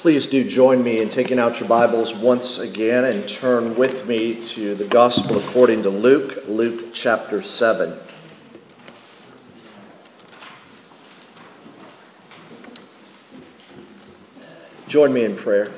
Please 0.00 0.26
do 0.26 0.48
join 0.48 0.82
me 0.82 0.98
in 0.98 1.10
taking 1.10 1.38
out 1.38 1.60
your 1.60 1.68
Bibles 1.68 2.14
once 2.14 2.58
again 2.58 3.04
and 3.04 3.28
turn 3.28 3.76
with 3.76 4.08
me 4.08 4.42
to 4.46 4.74
the 4.74 4.86
Gospel 4.86 5.36
according 5.36 5.82
to 5.82 5.90
Luke, 5.90 6.42
Luke 6.48 6.94
chapter 6.94 7.42
7. 7.42 8.00
Join 14.88 15.12
me 15.12 15.22
in 15.22 15.36
prayer. 15.36 15.70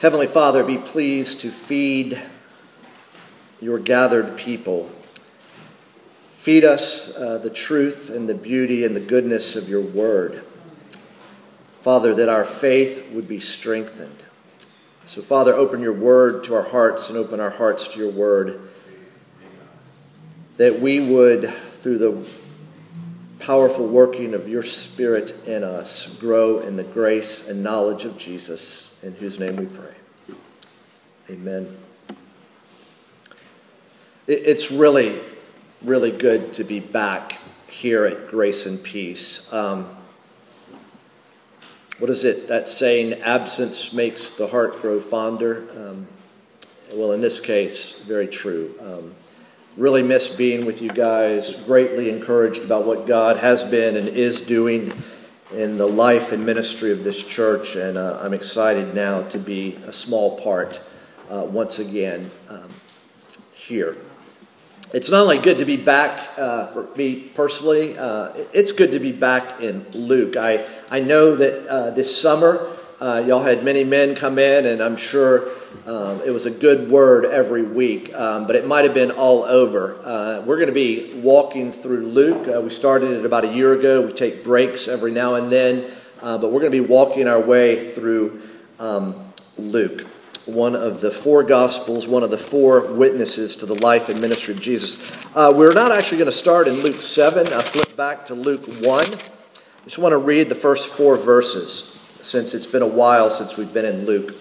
Heavenly 0.00 0.26
Father, 0.26 0.64
be 0.64 0.78
pleased 0.78 1.38
to 1.42 1.52
feed 1.52 2.20
your 3.60 3.78
gathered 3.78 4.36
people. 4.36 4.90
Feed 6.38 6.64
us 6.64 7.16
uh, 7.16 7.38
the 7.38 7.50
truth 7.50 8.10
and 8.10 8.28
the 8.28 8.34
beauty 8.34 8.84
and 8.84 8.96
the 8.96 9.00
goodness 9.00 9.54
of 9.54 9.68
your 9.68 9.82
word. 9.82 10.44
Father, 11.88 12.14
that 12.16 12.28
our 12.28 12.44
faith 12.44 13.10
would 13.12 13.26
be 13.26 13.40
strengthened. 13.40 14.22
So, 15.06 15.22
Father, 15.22 15.54
open 15.54 15.80
your 15.80 15.94
word 15.94 16.44
to 16.44 16.54
our 16.54 16.68
hearts 16.68 17.08
and 17.08 17.16
open 17.16 17.40
our 17.40 17.48
hearts 17.48 17.88
to 17.88 17.98
your 17.98 18.10
word. 18.10 18.60
That 20.58 20.80
we 20.80 21.00
would, 21.00 21.48
through 21.80 21.96
the 21.96 22.28
powerful 23.38 23.86
working 23.86 24.34
of 24.34 24.50
your 24.50 24.62
Spirit 24.62 25.34
in 25.46 25.64
us, 25.64 26.14
grow 26.16 26.58
in 26.58 26.76
the 26.76 26.84
grace 26.84 27.48
and 27.48 27.62
knowledge 27.62 28.04
of 28.04 28.18
Jesus, 28.18 28.94
in 29.02 29.14
whose 29.14 29.40
name 29.40 29.56
we 29.56 29.64
pray. 29.64 29.94
Amen. 31.30 31.74
It's 34.26 34.70
really, 34.70 35.18
really 35.80 36.10
good 36.10 36.52
to 36.52 36.64
be 36.64 36.80
back 36.80 37.38
here 37.66 38.04
at 38.04 38.28
Grace 38.28 38.66
and 38.66 38.82
Peace. 38.82 39.50
Um, 39.50 39.88
what 41.98 42.10
is 42.10 42.24
it, 42.24 42.48
that 42.48 42.68
saying, 42.68 43.14
absence 43.14 43.92
makes 43.92 44.30
the 44.30 44.46
heart 44.46 44.80
grow 44.80 45.00
fonder? 45.00 45.68
Um, 45.76 46.06
well, 46.92 47.12
in 47.12 47.20
this 47.20 47.40
case, 47.40 48.00
very 48.04 48.28
true. 48.28 48.74
Um, 48.80 49.14
really 49.76 50.02
miss 50.02 50.28
being 50.28 50.64
with 50.64 50.80
you 50.80 50.90
guys, 50.90 51.54
greatly 51.54 52.10
encouraged 52.10 52.64
about 52.64 52.86
what 52.86 53.06
God 53.06 53.36
has 53.38 53.64
been 53.64 53.96
and 53.96 54.08
is 54.08 54.40
doing 54.40 54.92
in 55.54 55.76
the 55.76 55.86
life 55.86 56.32
and 56.32 56.44
ministry 56.44 56.92
of 56.92 57.04
this 57.04 57.24
church, 57.26 57.74
and 57.74 57.96
uh, 57.96 58.18
I'm 58.22 58.34
excited 58.34 58.94
now 58.94 59.22
to 59.28 59.38
be 59.38 59.76
a 59.86 59.92
small 59.92 60.38
part 60.38 60.80
uh, 61.30 61.42
once 61.44 61.78
again 61.78 62.30
um, 62.48 62.68
here 63.54 63.96
it's 64.94 65.10
not 65.10 65.22
only 65.22 65.38
good 65.38 65.58
to 65.58 65.66
be 65.66 65.76
back 65.76 66.30
uh, 66.38 66.66
for 66.68 66.88
me 66.96 67.20
personally, 67.34 67.96
uh, 67.98 68.32
it's 68.54 68.72
good 68.72 68.92
to 68.92 68.98
be 68.98 69.12
back 69.12 69.60
in 69.60 69.84
Luke. 69.92 70.36
I, 70.36 70.66
I 70.90 71.00
know 71.00 71.36
that 71.36 71.66
uh, 71.66 71.90
this 71.90 72.18
summer 72.18 72.66
uh, 72.98 73.22
y'all 73.26 73.42
had 73.42 73.62
many 73.62 73.84
men 73.84 74.14
come 74.14 74.38
in, 74.38 74.66
and 74.66 74.82
I'm 74.82 74.96
sure 74.96 75.50
um, 75.86 76.22
it 76.22 76.30
was 76.30 76.46
a 76.46 76.50
good 76.50 76.90
word 76.90 77.26
every 77.26 77.62
week, 77.62 78.12
um, 78.14 78.46
but 78.46 78.56
it 78.56 78.66
might 78.66 78.84
have 78.84 78.94
been 78.94 79.10
all 79.10 79.44
over. 79.44 80.00
Uh, 80.02 80.42
we're 80.46 80.56
going 80.56 80.68
to 80.68 80.72
be 80.72 81.12
walking 81.16 81.70
through 81.70 82.06
Luke. 82.06 82.48
Uh, 82.48 82.60
we 82.60 82.70
started 82.70 83.12
it 83.12 83.26
about 83.26 83.44
a 83.44 83.52
year 83.52 83.74
ago. 83.74 84.02
We 84.02 84.12
take 84.12 84.42
breaks 84.42 84.88
every 84.88 85.12
now 85.12 85.34
and 85.34 85.52
then, 85.52 85.90
but 86.20 86.44
we're 86.44 86.60
going 86.60 86.72
to 86.72 86.82
be 86.82 86.88
walking 86.88 87.28
our 87.28 87.40
way 87.40 87.92
through 87.92 88.40
um, 88.80 89.14
Luke 89.58 90.06
one 90.48 90.74
of 90.74 91.00
the 91.00 91.10
four 91.10 91.42
Gospels, 91.42 92.08
one 92.08 92.22
of 92.22 92.30
the 92.30 92.38
four 92.38 92.92
witnesses 92.92 93.54
to 93.56 93.66
the 93.66 93.74
life 93.74 94.08
and 94.08 94.20
ministry 94.20 94.54
of 94.54 94.60
Jesus. 94.60 95.12
Uh, 95.34 95.52
we're 95.54 95.74
not 95.74 95.92
actually 95.92 96.18
going 96.18 96.30
to 96.30 96.32
start 96.32 96.66
in 96.66 96.74
Luke 96.74 96.94
7. 96.94 97.46
I 97.48 97.62
flip 97.62 97.96
back 97.96 98.26
to 98.26 98.34
Luke 98.34 98.64
1. 98.80 99.04
I 99.04 99.84
just 99.84 99.98
want 99.98 100.12
to 100.12 100.18
read 100.18 100.48
the 100.48 100.54
first 100.54 100.88
four 100.88 101.16
verses 101.16 101.94
since 102.22 102.54
it's 102.54 102.66
been 102.66 102.82
a 102.82 102.86
while 102.86 103.30
since 103.30 103.56
we've 103.56 103.72
been 103.72 103.84
in 103.84 104.06
Luke. 104.06 104.34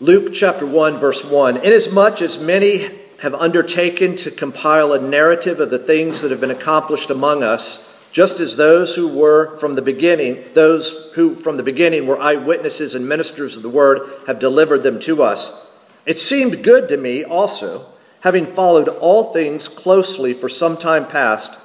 Luke 0.00 0.34
chapter 0.34 0.66
1, 0.66 0.98
verse 0.98 1.24
1. 1.24 1.56
Inasmuch 1.58 2.20
as 2.20 2.38
many 2.38 2.90
have 3.20 3.34
undertaken 3.34 4.14
to 4.16 4.30
compile 4.30 4.92
a 4.92 5.00
narrative 5.00 5.58
of 5.58 5.70
the 5.70 5.78
things 5.78 6.20
that 6.20 6.30
have 6.30 6.40
been 6.40 6.50
accomplished 6.50 7.08
among 7.08 7.42
us, 7.42 7.85
just 8.16 8.40
as 8.40 8.56
those 8.56 8.94
who 8.94 9.06
were 9.06 9.54
from 9.58 9.74
the 9.74 9.82
beginning, 9.82 10.42
those 10.54 11.10
who 11.12 11.34
from 11.34 11.58
the 11.58 11.62
beginning 11.62 12.06
were 12.06 12.18
eyewitnesses 12.18 12.94
and 12.94 13.06
ministers 13.06 13.56
of 13.56 13.62
the 13.62 13.68
word, 13.68 14.00
have 14.26 14.38
delivered 14.38 14.82
them 14.82 14.98
to 14.98 15.22
us. 15.22 15.52
It 16.06 16.16
seemed 16.16 16.64
good 16.64 16.88
to 16.88 16.96
me 16.96 17.24
also, 17.24 17.84
having 18.20 18.46
followed 18.46 18.88
all 18.88 19.34
things 19.34 19.68
closely 19.68 20.32
for 20.32 20.48
some 20.48 20.78
time 20.78 21.06
past, 21.06 21.58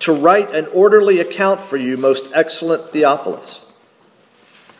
to 0.00 0.12
write 0.12 0.54
an 0.54 0.66
orderly 0.74 1.20
account 1.20 1.62
for 1.62 1.78
you, 1.78 1.96
most 1.96 2.28
excellent 2.34 2.92
Theophilus, 2.92 3.64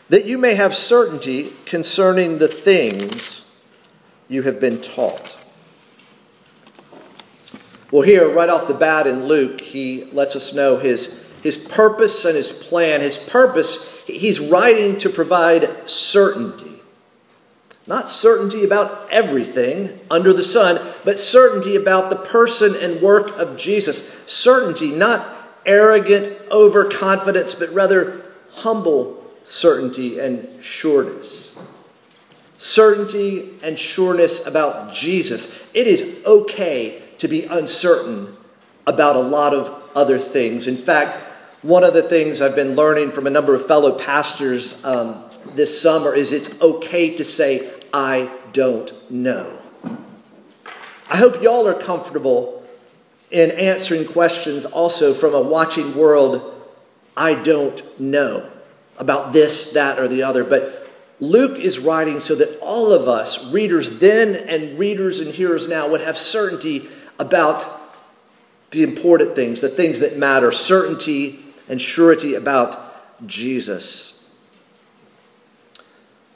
that 0.09 0.25
you 0.25 0.37
may 0.37 0.53
have 0.53 0.75
certainty 0.75 1.53
concerning 1.65 2.37
the 2.37 2.47
things 2.47 3.45
you 4.27 4.43
have 4.43 4.61
been 4.61 4.79
taught. 4.79 5.39
Well, 7.95 8.03
here, 8.03 8.29
right 8.29 8.49
off 8.49 8.67
the 8.67 8.73
bat 8.73 9.07
in 9.07 9.23
Luke, 9.23 9.61
he 9.61 10.03
lets 10.11 10.35
us 10.35 10.53
know 10.53 10.77
his, 10.77 11.25
his 11.41 11.57
purpose 11.57 12.25
and 12.25 12.35
his 12.35 12.51
plan. 12.51 12.99
His 12.99 13.17
purpose, 13.17 14.03
he's 14.05 14.41
writing 14.41 14.97
to 14.97 15.09
provide 15.09 15.89
certainty. 15.89 16.73
Not 17.87 18.09
certainty 18.09 18.65
about 18.65 19.07
everything 19.11 19.97
under 20.11 20.33
the 20.33 20.43
sun, 20.43 20.85
but 21.05 21.17
certainty 21.17 21.77
about 21.77 22.09
the 22.09 22.17
person 22.17 22.75
and 22.75 23.01
work 23.01 23.29
of 23.37 23.55
Jesus. 23.55 24.13
Certainty, 24.27 24.91
not 24.91 25.25
arrogant 25.65 26.37
overconfidence, 26.51 27.55
but 27.55 27.69
rather 27.69 28.25
humble 28.55 29.23
certainty 29.45 30.19
and 30.19 30.61
sureness. 30.61 31.49
Certainty 32.57 33.53
and 33.63 33.79
sureness 33.79 34.45
about 34.45 34.93
Jesus. 34.93 35.65
It 35.73 35.87
is 35.87 36.21
okay 36.25 37.03
to 37.19 37.27
be 37.27 37.43
uncertain 37.45 38.35
about 38.87 39.15
a 39.15 39.21
lot 39.21 39.53
of 39.53 39.73
other 39.95 40.19
things. 40.19 40.67
In 40.67 40.77
fact, 40.77 41.17
one 41.61 41.83
of 41.83 41.93
the 41.93 42.03
things 42.03 42.41
I've 42.41 42.55
been 42.55 42.75
learning 42.75 43.11
from 43.11 43.25
a 43.25 43.29
number 43.29 43.55
of 43.55 43.65
fellow 43.65 43.97
pastors 43.97 44.83
um, 44.85 45.23
this 45.55 45.81
summer 45.81 46.13
is 46.13 46.31
it's 46.31 46.61
okay 46.61 47.15
to 47.15 47.25
say, 47.25 47.71
I 47.93 48.29
don't 48.53 48.93
know. 49.09 49.57
I 51.09 51.17
hope 51.17 51.41
y'all 51.41 51.67
are 51.67 51.79
comfortable 51.79 52.63
in 53.31 53.51
answering 53.51 54.05
questions 54.05 54.65
also 54.65 55.13
from 55.13 55.33
a 55.33 55.41
watching 55.41 55.95
world, 55.95 56.53
I 57.17 57.35
don't 57.35 57.99
know 57.99 58.49
about 58.97 59.33
this, 59.33 59.73
that, 59.73 59.99
or 59.99 60.07
the 60.07 60.23
other. 60.23 60.43
But 60.43 60.89
Luke 61.19 61.57
is 61.57 61.79
writing 61.79 62.19
so 62.19 62.35
that 62.35 62.59
all 62.59 62.91
of 62.91 63.07
us, 63.07 63.51
readers 63.51 63.99
then 63.99 64.35
and 64.35 64.77
readers 64.77 65.19
and 65.19 65.33
hearers 65.33 65.67
now, 65.67 65.89
would 65.89 66.01
have 66.01 66.17
certainty 66.17 66.87
about 67.19 67.67
the 68.71 68.83
important 68.83 69.35
things, 69.35 69.61
the 69.61 69.69
things 69.69 69.99
that 69.99 70.17
matter, 70.17 70.51
certainty 70.51 71.39
and 71.67 71.81
surety 71.81 72.35
about 72.35 73.27
Jesus. 73.27 74.11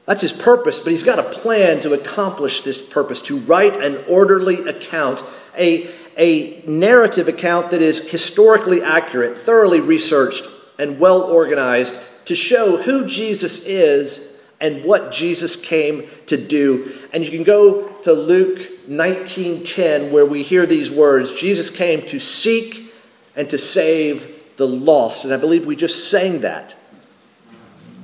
That's 0.05 0.21
his 0.21 0.33
purpose, 0.33 0.79
but 0.79 0.91
he's 0.91 1.03
got 1.03 1.19
a 1.19 1.23
plan 1.23 1.81
to 1.81 1.93
accomplish 1.93 2.61
this 2.61 2.81
purpose, 2.81 3.21
to 3.23 3.37
write 3.37 3.77
an 3.77 4.03
orderly 4.07 4.67
account, 4.67 5.23
a, 5.55 5.89
a 6.17 6.63
narrative 6.65 7.27
account 7.27 7.71
that 7.71 7.81
is 7.81 8.09
historically 8.09 8.81
accurate, 8.81 9.37
thoroughly 9.37 9.81
researched, 9.81 10.45
and 10.79 10.99
well 10.99 11.21
organized 11.21 11.95
to 12.25 12.33
show 12.33 12.77
who 12.77 13.05
Jesus 13.05 13.65
is 13.65 14.28
and 14.61 14.83
what 14.83 15.11
Jesus 15.11 15.55
came 15.55 16.07
to 16.25 16.37
do. 16.37 16.91
And 17.13 17.23
you 17.23 17.31
can 17.31 17.43
go 17.43 17.87
to 18.03 18.13
Luke 18.13 18.87
19:10 18.87 20.11
where 20.11 20.25
we 20.25 20.43
hear 20.43 20.65
these 20.65 20.91
words, 20.91 21.31
Jesus 21.31 21.69
came 21.69 22.01
to 22.07 22.19
seek 22.19 22.91
and 23.35 23.49
to 23.49 23.57
save 23.57 24.27
the 24.57 24.67
lost. 24.67 25.23
And 25.23 25.33
I 25.33 25.37
believe 25.37 25.65
we 25.65 25.75
just 25.75 26.09
sang 26.09 26.41
that. 26.41 26.75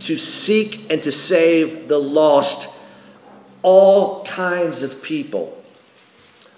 To 0.01 0.17
seek 0.17 0.89
and 0.89 1.01
to 1.03 1.11
save 1.11 1.87
the 1.87 1.99
lost 1.99 2.69
all 3.61 4.23
kinds 4.25 4.83
of 4.83 5.01
people. 5.01 5.61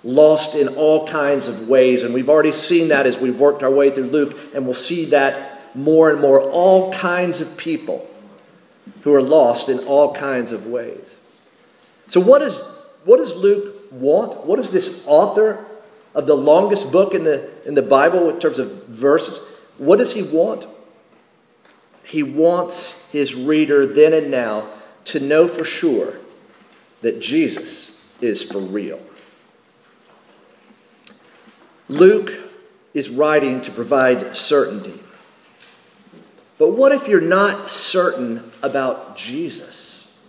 Lost 0.03 0.55
in 0.55 0.67
all 0.69 1.07
kinds 1.07 1.47
of 1.47 1.67
ways. 1.67 2.03
And 2.03 2.13
we've 2.13 2.29
already 2.29 2.51
seen 2.51 2.89
that 2.89 3.07
as 3.07 3.19
we've 3.19 3.39
worked 3.39 3.63
our 3.63 3.71
way 3.71 3.89
through 3.89 4.07
Luke, 4.07 4.37
and 4.53 4.65
we'll 4.65 4.73
see 4.73 5.05
that 5.05 5.75
more 5.75 6.11
and 6.11 6.19
more. 6.21 6.41
All 6.41 6.91
kinds 6.91 7.41
of 7.41 7.57
people 7.57 8.07
who 9.01 9.13
are 9.13 9.21
lost 9.21 9.69
in 9.69 9.79
all 9.79 10.13
kinds 10.13 10.51
of 10.51 10.67
ways. 10.67 11.17
So, 12.07 12.19
what, 12.19 12.41
is, 12.41 12.61
what 13.05 13.17
does 13.17 13.35
Luke 13.35 13.91
want? 13.91 14.45
What 14.45 14.57
does 14.57 14.71
this 14.71 15.03
author 15.05 15.65
of 16.17 16.25
the 16.25 16.35
longest 16.35 16.91
book 16.91 17.13
in 17.13 17.23
the, 17.23 17.47
in 17.65 17.75
the 17.75 17.81
Bible, 17.81 18.29
in 18.29 18.39
terms 18.39 18.57
of 18.57 18.85
verses, 18.87 19.39
what 19.77 19.99
does 19.99 20.13
he 20.13 20.23
want? 20.23 20.65
He 22.03 22.23
wants 22.23 23.07
his 23.11 23.35
reader 23.35 23.85
then 23.85 24.13
and 24.13 24.31
now 24.31 24.67
to 25.05 25.19
know 25.19 25.47
for 25.47 25.63
sure 25.63 26.15
that 27.01 27.21
Jesus 27.21 28.01
is 28.19 28.43
for 28.43 28.57
real. 28.57 28.99
Luke 31.87 32.33
is 32.93 33.09
writing 33.09 33.61
to 33.61 33.71
provide 33.71 34.35
certainty. 34.35 34.99
But 36.57 36.71
what 36.71 36.91
if 36.91 37.07
you're 37.07 37.21
not 37.21 37.69
certain 37.69 38.51
about 38.63 39.15
Jesus? 39.15 40.19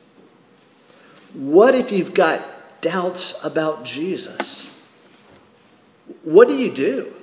What 1.32 1.75
if 1.75 1.90
you've 1.90 2.14
got 2.14 2.80
doubts 2.80 3.42
about 3.44 3.84
Jesus? 3.84 4.75
What 6.22 6.48
do 6.48 6.56
you 6.56 6.70
do? 6.70 7.14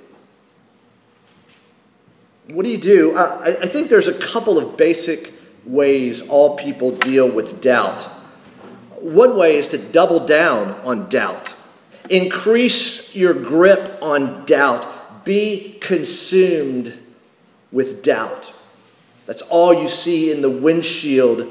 What 2.50 2.66
do 2.66 2.72
you 2.72 2.78
do? 2.78 3.16
I, 3.18 3.62
I 3.62 3.68
think 3.68 3.90
there's 3.90 4.08
a 4.08 4.14
couple 4.18 4.58
of 4.58 4.78
basic 4.78 5.34
ways 5.66 6.28
all 6.28 6.56
people 6.56 6.92
deal 6.92 7.30
with 7.30 7.62
doubt. 7.62 8.04
One 9.00 9.38
way 9.38 9.58
is 9.58 9.68
to 9.70 9.78
double 9.78 10.26
down 10.26 10.70
on 10.82 11.10
doubt. 11.10 11.56
Increase 12.10 13.16
your 13.16 13.34
grip 13.34 14.00
on 14.02 14.46
doubt. 14.46 15.26
Be 15.26 15.78
consumed 15.80 16.98
with 17.72 18.04
doubt. 18.04 18.55
That's 19.26 19.42
all 19.44 19.74
you 19.74 19.90
see 19.90 20.32
in 20.32 20.42
the 20.42 20.50
windshield 20.50 21.48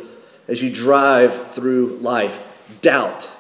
as 0.49 0.63
you 0.63 0.71
drive 0.71 1.53
through 1.53 1.97
life. 1.97 2.43
Doubt. 2.81 3.31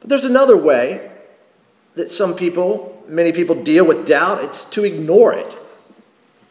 But 0.00 0.10
there's 0.10 0.24
another 0.24 0.56
way 0.56 1.10
that 1.94 2.10
some 2.10 2.34
people, 2.34 3.02
many 3.06 3.32
people, 3.32 3.62
deal 3.62 3.86
with 3.86 4.06
doubt. 4.06 4.42
It's 4.42 4.64
to 4.70 4.84
ignore 4.84 5.34
it, 5.34 5.56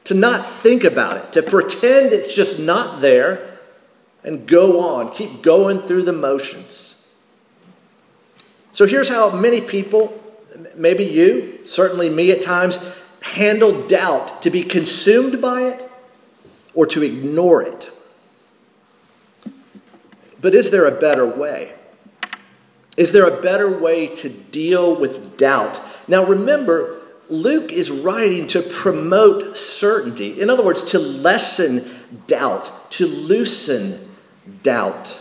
to 0.05 0.13
not 0.13 0.45
think 0.45 0.83
about 0.83 1.17
it, 1.17 1.33
to 1.33 1.43
pretend 1.43 2.13
it's 2.13 2.33
just 2.33 2.59
not 2.59 3.01
there 3.01 3.59
and 4.23 4.47
go 4.47 4.79
on, 4.79 5.11
keep 5.11 5.41
going 5.41 5.81
through 5.81 6.03
the 6.03 6.13
motions. 6.13 7.05
So 8.71 8.87
here's 8.87 9.09
how 9.09 9.31
many 9.31 9.61
people, 9.61 10.19
maybe 10.75 11.03
you, 11.03 11.59
certainly 11.65 12.09
me 12.09 12.31
at 12.31 12.41
times, 12.41 12.79
handle 13.23 13.87
doubt 13.87 14.41
to 14.41 14.49
be 14.49 14.61
consumed 14.63 15.41
by 15.41 15.61
it 15.61 15.89
or 16.73 16.85
to 16.85 17.01
ignore 17.01 17.63
it. 17.63 17.89
But 20.41 20.53
is 20.53 20.71
there 20.71 20.85
a 20.85 20.91
better 20.91 21.25
way? 21.25 21.73
Is 22.97 23.13
there 23.13 23.25
a 23.25 23.41
better 23.41 23.79
way 23.79 24.07
to 24.07 24.29
deal 24.29 24.93
with 24.95 25.37
doubt? 25.37 25.79
Now 26.07 26.25
remember, 26.25 26.99
Luke 27.29 27.71
is 27.71 27.89
writing 27.89 28.45
to 28.47 28.61
promote 28.61 29.57
certainty. 29.57 30.39
In 30.39 30.49
other 30.49 30.63
words, 30.63 30.83
to 30.91 30.99
lessen 30.99 31.89
doubt, 32.27 32.91
to 32.91 33.07
loosen 33.07 34.15
doubt. 34.61 35.19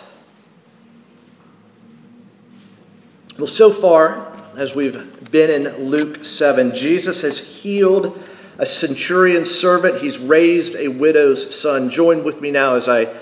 Well, 3.39 3.47
so 3.47 3.71
far, 3.71 4.37
as 4.57 4.75
we've 4.75 5.12
been 5.33 5.51
in 5.51 5.87
Luke 5.87 6.25
7, 6.25 6.75
Jesus 6.75 7.23
has 7.23 7.39
healed 7.39 8.23
a 8.59 8.67
centurion 8.67 9.47
servant, 9.47 10.01
he's 10.01 10.19
raised 10.19 10.77
a 10.77 10.89
widow's 10.89 11.59
son. 11.59 11.91
Join 11.91 12.23
with 12.23 12.41
me 12.41 12.51
now 12.51 12.77
as 12.77 12.87
I 12.87 13.13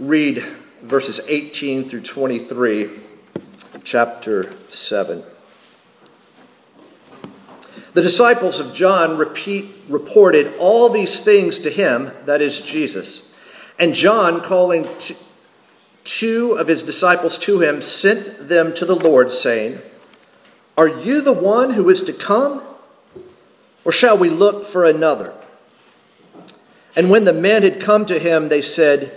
read 0.00 0.44
verses 0.82 1.20
18 1.28 1.88
through 1.88 2.02
23 2.02 2.90
chapter 3.84 4.52
7. 4.68 5.22
The 7.92 8.02
disciples 8.02 8.60
of 8.60 8.74
John 8.74 9.16
repeat, 9.16 9.70
reported 9.88 10.52
all 10.58 10.88
these 10.88 11.20
things 11.20 11.60
to 11.60 11.70
him, 11.70 12.10
that 12.26 12.40
is 12.40 12.60
Jesus. 12.60 13.32
And 13.78 13.94
John, 13.94 14.40
calling 14.40 14.88
t- 14.98 15.16
two 16.04 16.52
of 16.52 16.66
his 16.68 16.82
disciples 16.82 17.38
to 17.38 17.60
him, 17.60 17.80
sent 17.80 18.48
them 18.48 18.74
to 18.74 18.84
the 18.84 18.96
Lord, 18.96 19.32
saying, 19.32 19.80
Are 20.80 20.88
you 20.88 21.20
the 21.20 21.34
one 21.34 21.72
who 21.72 21.90
is 21.90 22.02
to 22.04 22.12
come, 22.14 22.62
or 23.84 23.92
shall 23.92 24.16
we 24.16 24.30
look 24.30 24.64
for 24.64 24.86
another? 24.86 25.34
And 26.96 27.10
when 27.10 27.26
the 27.26 27.34
men 27.34 27.64
had 27.64 27.82
come 27.82 28.06
to 28.06 28.18
him, 28.18 28.48
they 28.48 28.62
said, 28.62 29.12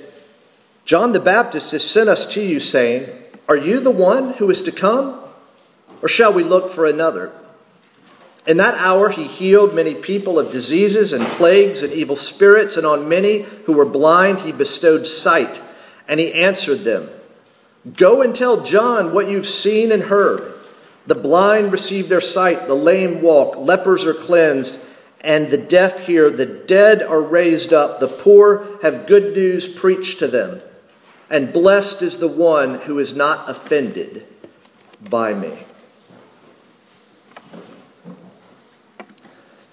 John 0.83 1.13
the 1.13 1.21
Baptist 1.21 1.71
has 1.71 1.89
sent 1.89 2.09
us 2.09 2.27
to 2.33 2.41
you, 2.41 2.59
saying, 2.59 3.09
Are 3.47 3.55
you 3.55 3.79
the 3.79 3.91
one 3.91 4.33
who 4.33 4.49
is 4.49 4.61
to 4.63 4.73
come, 4.73 5.17
or 6.01 6.09
shall 6.09 6.33
we 6.33 6.43
look 6.43 6.69
for 6.69 6.85
another? 6.85 7.31
In 8.45 8.57
that 8.57 8.75
hour 8.77 9.07
he 9.09 9.23
healed 9.23 9.73
many 9.73 9.95
people 9.95 10.37
of 10.37 10.51
diseases 10.51 11.13
and 11.13 11.25
plagues 11.27 11.81
and 11.81 11.93
evil 11.93 12.17
spirits, 12.17 12.75
and 12.75 12.85
on 12.85 13.07
many 13.07 13.43
who 13.67 13.71
were 13.71 13.85
blind 13.85 14.41
he 14.41 14.51
bestowed 14.51 15.07
sight. 15.07 15.61
And 16.09 16.19
he 16.19 16.33
answered 16.33 16.79
them 16.79 17.09
Go 17.95 18.21
and 18.21 18.35
tell 18.35 18.65
John 18.65 19.13
what 19.13 19.29
you've 19.29 19.47
seen 19.47 19.93
and 19.93 20.03
heard. 20.03 20.52
The 21.05 21.15
blind 21.15 21.71
receive 21.71 22.07
their 22.07 22.21
sight, 22.21 22.67
the 22.67 22.75
lame 22.75 23.21
walk, 23.21 23.57
lepers 23.57 24.05
are 24.05 24.13
cleansed, 24.13 24.79
and 25.21 25.47
the 25.47 25.57
deaf 25.57 26.05
hear, 26.05 26.29
the 26.29 26.45
dead 26.45 27.01
are 27.01 27.21
raised 27.21 27.73
up, 27.73 27.99
the 27.99 28.07
poor 28.07 28.77
have 28.81 29.07
good 29.07 29.35
news 29.35 29.67
preached 29.67 30.19
to 30.19 30.27
them. 30.27 30.61
And 31.29 31.51
blessed 31.51 32.01
is 32.01 32.19
the 32.19 32.27
one 32.27 32.75
who 32.75 32.99
is 32.99 33.15
not 33.15 33.49
offended 33.49 34.25
by 35.09 35.33
me. 35.33 35.57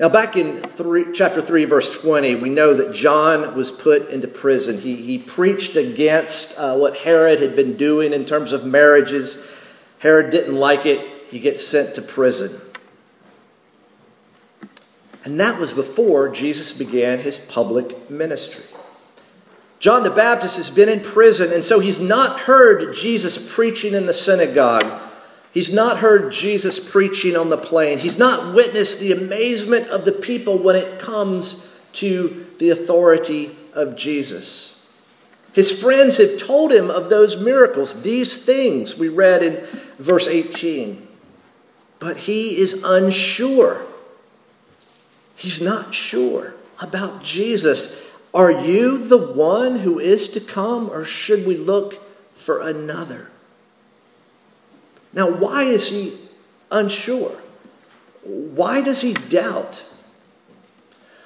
Now, 0.01 0.09
back 0.09 0.35
in 0.35 0.57
three, 0.57 1.13
chapter 1.13 1.43
3, 1.43 1.67
verse 1.67 2.01
20, 2.01 2.37
we 2.37 2.49
know 2.49 2.73
that 2.73 2.95
John 2.95 3.55
was 3.55 3.71
put 3.71 4.09
into 4.09 4.27
prison. 4.27 4.81
He, 4.81 4.97
he 4.97 5.19
preached 5.19 5.77
against 5.77 6.59
uh, 6.59 6.75
what 6.77 6.97
Herod 6.97 7.41
had 7.41 7.55
been 7.55 7.77
doing 7.77 8.15
in 8.15 8.25
terms 8.25 8.53
of 8.53 8.65
marriages. 8.65 9.47
Herod 9.99 10.31
didn't 10.31 10.55
like 10.55 10.87
it. 10.87 11.20
He 11.31 11.39
gets 11.39 11.65
sent 11.65 11.95
to 11.95 12.03
prison. 12.03 12.61
And 15.25 15.39
that 15.39 15.61
was 15.61 15.73
before 15.73 16.29
Jesus 16.29 16.73
began 16.73 17.19
his 17.19 17.39
public 17.39 18.11
ministry. 18.11 18.65
John 19.79 20.03
the 20.03 20.11
Baptist 20.11 20.57
has 20.57 20.71
been 20.71 20.89
in 20.89 21.01
prison, 21.01 21.53
and 21.53 21.65
so 21.65 21.81
he's 21.81 22.01
not 22.01 22.41
heard 22.41 22.95
Jesus 22.95 23.53
preaching 23.55 23.95
in 23.95 24.07
the 24.07 24.13
synagogue. 24.13 25.01
He's 25.53 25.73
not 25.73 25.99
heard 25.99 26.33
Jesus 26.33 26.79
preaching 26.79 27.37
on 27.37 27.49
the 27.49 27.57
plain. 27.57 27.99
He's 27.99 28.19
not 28.19 28.55
witnessed 28.55 29.01
the 29.01 29.13
amazement 29.13 29.89
of 29.89 30.05
the 30.05 30.13
people 30.13 30.59
when 30.59 30.77
it 30.77 30.99
comes 30.99 31.67
to 31.95 32.47
the 32.59 32.71
authority 32.71 33.57
of 33.73 33.97
Jesus. 33.97 34.77
His 35.53 35.81
friends 35.81 36.19
have 36.19 36.39
told 36.39 36.73
him 36.73 36.91
of 36.91 37.09
those 37.09 37.37
miracles, 37.37 38.03
these 38.03 38.45
things 38.45 38.97
we 38.97 39.09
read 39.09 39.43
in 39.43 39.65
verse 39.99 40.29
18. 40.29 41.09
But 42.01 42.17
he 42.17 42.57
is 42.57 42.83
unsure. 42.83 43.87
He's 45.37 45.61
not 45.61 45.95
sure 45.95 46.55
about 46.83 47.23
Jesus. 47.23 48.05
Are 48.35 48.51
you 48.51 48.99
the 48.99 49.19
one 49.19 49.81
who 49.81 49.99
is 49.99 50.29
to 50.31 50.41
come, 50.41 50.91
or 50.91 51.05
should 51.05 51.47
we 51.47 51.57
look 51.57 52.03
for 52.35 52.61
another? 52.61 53.31
Now, 55.13 55.31
why 55.31 55.65
is 55.65 55.91
he 55.91 56.17
unsure? 56.71 57.37
Why 58.23 58.81
does 58.81 59.01
he 59.01 59.13
doubt? 59.15 59.85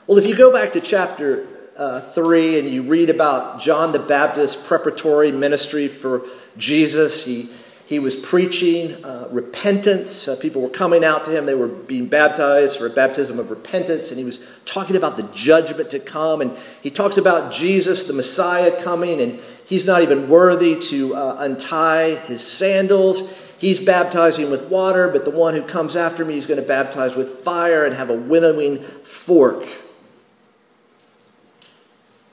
Well, 0.07 0.19
if 0.19 0.27
you 0.27 0.37
go 0.37 0.53
back 0.53 0.73
to 0.73 0.81
chapter 0.81 1.47
uh, 1.77 2.01
3 2.01 2.59
and 2.59 2.69
you 2.69 2.83
read 2.83 3.11
about 3.11 3.61
John 3.61 3.93
the 3.93 3.99
Baptist's 3.99 4.57
preparatory 4.57 5.33
ministry 5.33 5.89
for 5.89 6.23
Jesus, 6.57 7.25
he, 7.25 7.51
he 7.87 7.99
was 7.99 8.17
preaching 8.17 9.05
uh, 9.05 9.29
repentance. 9.31 10.27
Uh, 10.27 10.37
people 10.37 10.63
were 10.63 10.71
coming 10.71 11.05
out 11.05 11.27
to 11.27 11.31
him. 11.31 11.45
They 11.45 11.55
were 11.55 11.69
being 11.69 12.07
baptized 12.07 12.79
for 12.79 12.87
a 12.87 12.91
baptism 12.91 13.39
of 13.39 13.51
repentance. 13.51 14.11
And 14.11 14.19
he 14.19 14.25
was 14.25 14.45
talking 14.65 14.97
about 14.97 15.19
the 15.19 15.25
judgment 15.35 15.91
to 15.91 15.99
come. 15.99 16.41
And 16.41 16.57
he 16.83 16.91
talks 16.91 17.19
about 17.19 17.53
Jesus, 17.53 18.05
the 18.05 18.15
Messiah, 18.15 18.83
coming. 18.83 19.21
And 19.21 19.39
he's 19.67 19.85
not 19.85 20.01
even 20.01 20.31
worthy 20.31 20.79
to 20.79 21.15
uh, 21.15 21.37
untie 21.41 22.15
his 22.15 22.47
sandals. 22.47 23.31
He's 23.59 23.81
baptizing 23.81 24.51
with 24.51 24.65
water, 24.65 25.09
but 25.09 25.27
the 25.27 25.31
one 25.31 25.55
who 25.55 25.63
comes 25.63 25.95
after 25.95 26.25
me 26.25 26.37
is 26.37 26.47
going 26.47 26.61
to 26.61 26.67
baptize 26.67 27.17
with 27.17 27.45
fire 27.45 27.85
and 27.85 27.95
have 27.95 28.09
a 28.09 28.17
winnowing 28.17 28.83
fork. 28.83 29.67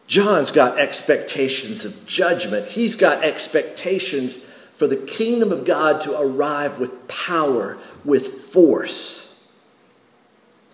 John's 0.08 0.51
got 0.51 0.77
expectations 0.77 1.86
of 1.86 2.05
judgment. 2.05 2.67
He's 2.67 2.98
got 2.98 3.24
expectations 3.24 4.50
for 4.81 4.88
the 4.88 4.95
kingdom 4.95 5.51
of 5.51 5.63
God 5.63 6.01
to 6.01 6.19
arrive 6.19 6.79
with 6.79 7.07
power, 7.07 7.77
with 8.03 8.25
force. 8.51 9.39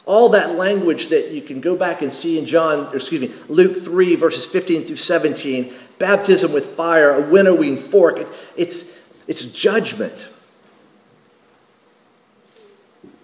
All 0.05 0.29
that 0.29 0.55
language 0.55 1.09
that 1.09 1.31
you 1.31 1.41
can 1.41 1.59
go 1.59 1.75
back 1.75 2.01
and 2.01 2.13
see 2.13 2.39
in 2.39 2.45
John, 2.45 2.95
excuse 2.95 3.19
me, 3.19 3.33
Luke 3.49 3.83
3, 3.83 4.15
verses 4.15 4.45
15 4.45 4.85
through 4.85 4.95
17, 4.95 5.73
baptism 5.99 6.53
with 6.53 6.67
fire, 6.67 7.11
a 7.11 7.29
winnowing 7.29 7.75
fork, 7.75 8.17
it, 8.17 8.31
it's, 8.55 9.03
it's 9.27 9.43
judgment. 9.43 10.29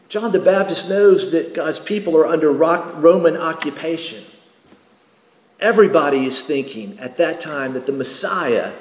John 0.09 0.33
the 0.33 0.39
Baptist 0.39 0.89
knows 0.89 1.31
that 1.31 1.53
God's 1.53 1.79
people 1.79 2.17
are 2.17 2.25
under 2.25 2.51
Roman 2.51 3.37
occupation. 3.37 4.21
Everybody 5.61 6.25
is 6.25 6.43
thinking 6.43 6.99
at 6.99 7.15
that 7.15 7.39
time 7.39 7.71
that 7.71 7.85
the 7.85 7.93
Messiah, 7.93 8.73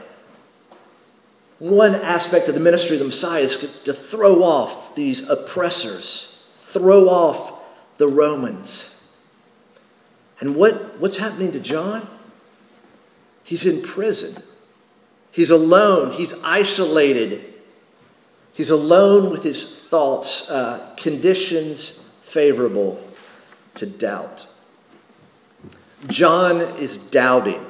one 1.62 1.94
aspect 1.94 2.48
of 2.48 2.54
the 2.54 2.60
ministry 2.60 2.96
of 2.96 2.98
the 2.98 3.04
Messiah 3.04 3.42
is 3.42 3.56
to 3.84 3.92
throw 3.92 4.42
off 4.42 4.96
these 4.96 5.28
oppressors, 5.28 6.44
throw 6.56 7.08
off 7.08 7.52
the 7.98 8.08
Romans. 8.08 9.00
And 10.40 10.56
what, 10.56 10.98
what's 10.98 11.18
happening 11.18 11.52
to 11.52 11.60
John? 11.60 12.08
He's 13.44 13.64
in 13.64 13.80
prison. 13.80 14.42
He's 15.30 15.50
alone. 15.50 16.14
He's 16.14 16.34
isolated. 16.42 17.54
He's 18.54 18.70
alone 18.70 19.30
with 19.30 19.44
his 19.44 19.64
thoughts, 19.64 20.50
uh, 20.50 20.96
conditions 20.96 22.10
favorable 22.22 23.00
to 23.76 23.86
doubt. 23.86 24.48
John 26.08 26.60
is 26.60 26.96
doubting. 26.96 27.64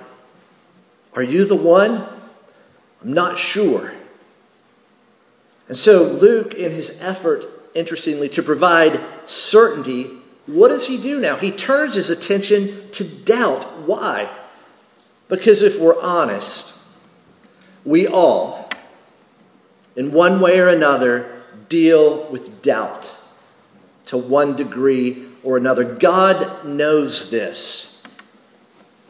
Are 1.14 1.22
you 1.22 1.44
the 1.44 1.56
one? 1.56 2.06
I'm 3.02 3.12
not 3.12 3.38
sure. 3.38 3.92
And 5.68 5.76
so, 5.76 6.02
Luke, 6.04 6.54
in 6.54 6.70
his 6.70 7.00
effort, 7.00 7.46
interestingly, 7.74 8.28
to 8.30 8.42
provide 8.42 9.00
certainty, 9.26 10.10
what 10.46 10.68
does 10.68 10.86
he 10.86 10.98
do 10.98 11.20
now? 11.20 11.36
He 11.36 11.50
turns 11.50 11.94
his 11.94 12.10
attention 12.10 12.90
to 12.92 13.04
doubt. 13.04 13.64
Why? 13.86 14.28
Because 15.28 15.62
if 15.62 15.80
we're 15.80 16.00
honest, 16.00 16.74
we 17.84 18.06
all, 18.06 18.68
in 19.96 20.12
one 20.12 20.40
way 20.40 20.58
or 20.60 20.68
another, 20.68 21.42
deal 21.68 22.30
with 22.30 22.60
doubt 22.62 23.16
to 24.06 24.18
one 24.18 24.56
degree 24.56 25.26
or 25.42 25.56
another. 25.56 25.84
God 25.84 26.66
knows 26.66 27.30
this. 27.30 27.91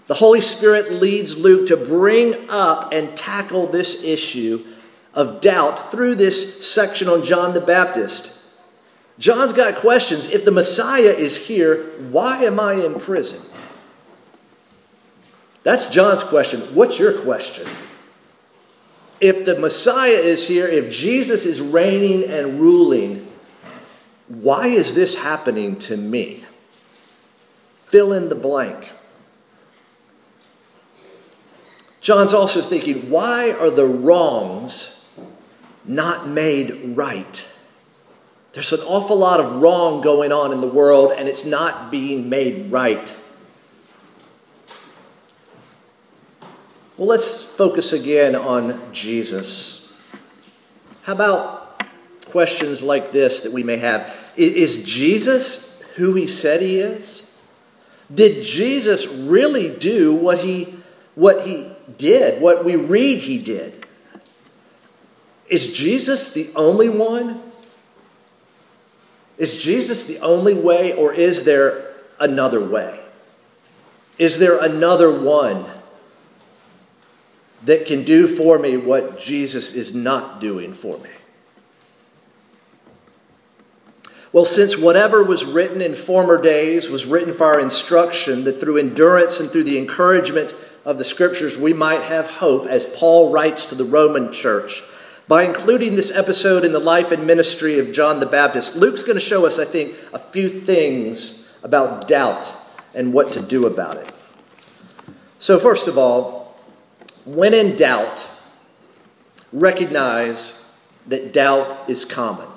The 0.09 0.15
Holy 0.15 0.41
Spirit 0.41 0.93
leads 0.93 1.39
Luke 1.39 1.69
to 1.69 1.77
bring 1.77 2.51
up 2.51 2.93
and 2.93 3.17
tackle 3.17 3.67
this 3.67 4.03
issue 4.03 4.65
of 5.15 5.41
doubt 5.41 5.91
through 5.91 6.17
this 6.17 6.69
section 6.69 7.09
on 7.09 7.25
John 7.25 7.55
the 7.55 7.61
Baptist. 7.61 8.39
John's 9.19 9.53
got 9.53 9.77
questions. 9.77 10.29
If 10.29 10.45
the 10.45 10.51
Messiah 10.51 11.13
is 11.13 11.47
here, 11.47 11.85
why 12.11 12.45
am 12.45 12.59
I 12.59 12.75
in 12.75 12.99
prison? 12.99 13.41
That's 15.63 15.89
John's 15.89 16.25
question. 16.25 16.61
What's 16.75 16.99
your 16.99 17.21
question? 17.21 17.69
If 19.21 19.45
the 19.45 19.57
Messiah 19.57 20.11
is 20.11 20.49
here, 20.49 20.67
if 20.67 20.93
Jesus 20.93 21.47
is 21.47 21.61
reigning 21.61 22.29
and 22.29 22.59
ruling, 22.59 23.31
why 24.27 24.67
is 24.67 24.95
this 24.95 25.15
happening 25.15 25.79
to 25.81 25.97
me? 25.97 26.43
Fill 27.87 28.13
in 28.13 28.29
the 28.29 28.35
blank. 28.35 28.91
John's 32.03 32.35
also 32.35 32.61
thinking, 32.61 33.11
why 33.11 33.53
are 33.53 33.71
the 33.71 33.87
wrongs 33.87 35.07
not 35.85 36.29
made 36.29 36.97
right? 36.97 37.49
There's 38.53 38.73
an 38.73 38.81
awful 38.81 39.17
lot 39.17 39.39
of 39.39 39.63
wrong 39.63 40.03
going 40.03 40.33
on 40.33 40.53
in 40.53 40.61
the 40.61 40.67
world, 40.67 41.13
and 41.17 41.29
it's 41.29 41.45
not 41.45 41.93
being 41.93 42.29
made 42.29 42.73
right. 42.73 43.17
Well, 46.97 47.09
let's 47.09 47.41
focus 47.43 47.93
again 47.93 48.35
on 48.35 48.93
Jesus. 48.93 49.97
How 51.03 51.15
about 51.15 51.83
questions 52.27 52.83
like 52.83 53.13
this 53.13 53.41
that 53.43 53.53
we 53.53 53.63
may 53.63 53.77
have? 53.77 54.13
Is 54.37 54.85
Jesus 54.85 55.81
who 55.95 56.15
he 56.15 56.27
said 56.27 56.63
he 56.63 56.81
is? 56.81 57.23
Did 58.13 58.45
Jesus 58.45 59.07
really 59.07 59.71
do 59.71 60.15
what 60.15 60.41
he, 60.41 60.75
what 61.15 61.47
he 61.47 61.72
did, 61.99 62.41
what 62.41 62.65
we 62.65 62.77
read 62.77 63.21
he 63.21 63.39
did? 63.39 63.87
Is 65.49 65.73
Jesus 65.73 66.33
the 66.33 66.51
only 66.55 66.89
one? 66.89 67.43
Is 69.39 69.57
Jesus 69.63 70.05
the 70.05 70.19
only 70.21 70.55
way, 70.55 70.93
or 70.95 71.13
is 71.13 71.45
there 71.45 71.93
another 72.21 72.65
way? 72.65 73.01
Is 74.19 74.39
there 74.39 74.59
another 74.59 75.21
one? 75.21 75.67
that 77.65 77.87
can 77.87 78.03
do 78.05 78.27
for 78.27 78.59
me 78.59 78.77
what 78.77 79.19
Jesus 79.19 79.73
is 79.73 79.95
not 79.95 80.41
doing 80.41 80.73
for 80.75 80.99
me? 80.99 81.11
Well, 84.33 84.47
since 84.47 84.79
whatever 84.79 85.23
was 85.23 85.45
written 85.45 85.83
in 85.83 85.95
former 85.95 86.41
days 86.41 86.89
was 86.89 87.05
written 87.05 87.35
for 87.35 87.45
our 87.45 87.61
instruction, 87.61 88.45
that 88.45 88.61
through 88.61 88.79
endurance 88.79 89.39
and 89.39 89.51
through 89.51 89.65
the 89.65 89.79
encouragement 89.79 90.55
of 90.85 90.99
the 90.99 91.05
scriptures 91.05 91.57
we 91.59 91.73
might 91.73 92.03
have 92.03 92.27
hope, 92.27 92.67
as 92.67 92.87
Paul 92.87 93.31
writes 93.31 93.65
to 93.67 93.75
the 93.75 93.85
Roman 93.85 94.33
church. 94.33 94.83
By 95.29 95.45
including 95.45 95.95
this 95.95 96.11
episode 96.11 96.65
in 96.65 96.73
the 96.73 96.81
life 96.81 97.13
and 97.13 97.27
ministry 97.27 97.79
of 97.79 97.93
John 97.93 98.21
the 98.21 98.27
Baptist, 98.27 98.77
Luke's 98.77 99.03
going 99.03 99.19
to 99.19 99.21
show 99.21 99.47
us, 99.47 99.59
I 99.59 99.65
think, 99.65 99.97
a 100.13 100.19
few 100.19 100.49
things 100.49 101.49
about 101.63 102.09
doubt 102.09 102.53
and 102.95 103.13
what 103.13 103.33
to 103.33 103.41
do 103.41 103.67
about 103.67 103.97
it. 103.99 104.13
So, 105.39 105.59
first 105.59 105.89
of 105.89 105.97
all, 105.97 106.57
when 107.25 107.55
in 107.55 107.77
doubt, 107.77 108.29
recognize 109.53 110.61
that 111.07 111.33
doubt 111.33 111.89
is 111.89 112.05
common. 112.05 112.49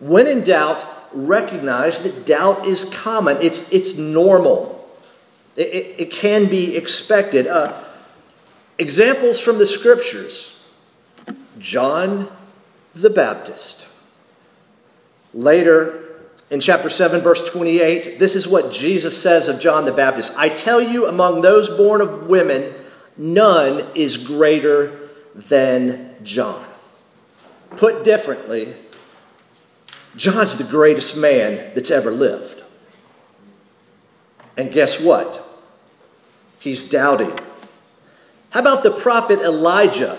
When 0.00 0.26
in 0.26 0.44
doubt, 0.44 0.84
recognize 1.12 2.00
that 2.00 2.26
doubt 2.26 2.66
is 2.66 2.84
common. 2.84 3.38
It's, 3.40 3.70
it's 3.72 3.96
normal. 3.96 4.81
It, 5.56 5.68
it, 5.68 6.00
it 6.00 6.10
can 6.10 6.46
be 6.46 6.76
expected. 6.76 7.46
Uh, 7.46 7.82
examples 8.78 9.40
from 9.40 9.58
the 9.58 9.66
scriptures 9.66 10.60
John 11.58 12.30
the 12.94 13.10
Baptist. 13.10 13.86
Later, 15.34 16.02
in 16.50 16.60
chapter 16.60 16.90
7, 16.90 17.22
verse 17.22 17.48
28, 17.48 18.18
this 18.18 18.36
is 18.36 18.46
what 18.46 18.70
Jesus 18.70 19.20
says 19.20 19.48
of 19.48 19.60
John 19.60 19.86
the 19.86 19.92
Baptist 19.92 20.34
I 20.36 20.48
tell 20.48 20.80
you, 20.80 21.06
among 21.06 21.40
those 21.40 21.68
born 21.68 22.00
of 22.00 22.26
women, 22.26 22.74
none 23.16 23.86
is 23.94 24.16
greater 24.16 25.08
than 25.34 26.14
John. 26.22 26.64
Put 27.76 28.04
differently, 28.04 28.74
John's 30.14 30.56
the 30.56 30.64
greatest 30.64 31.16
man 31.16 31.72
that's 31.74 31.90
ever 31.90 32.10
lived. 32.10 32.61
And 34.56 34.70
guess 34.70 35.00
what? 35.00 35.44
He's 36.58 36.88
doubting. 36.88 37.38
How 38.50 38.60
about 38.60 38.82
the 38.82 38.90
prophet 38.90 39.40
Elijah? 39.40 40.18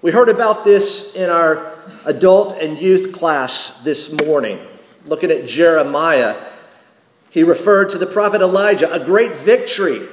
We 0.00 0.10
heard 0.10 0.28
about 0.28 0.64
this 0.64 1.14
in 1.14 1.30
our 1.30 1.72
adult 2.04 2.56
and 2.60 2.78
youth 2.78 3.12
class 3.12 3.82
this 3.82 4.12
morning, 4.12 4.60
looking 5.06 5.30
at 5.30 5.46
Jeremiah. 5.46 6.36
He 7.30 7.42
referred 7.42 7.90
to 7.90 7.98
the 7.98 8.06
prophet 8.06 8.40
Elijah, 8.40 8.92
a 8.92 9.04
great 9.04 9.32
victory 9.32 10.06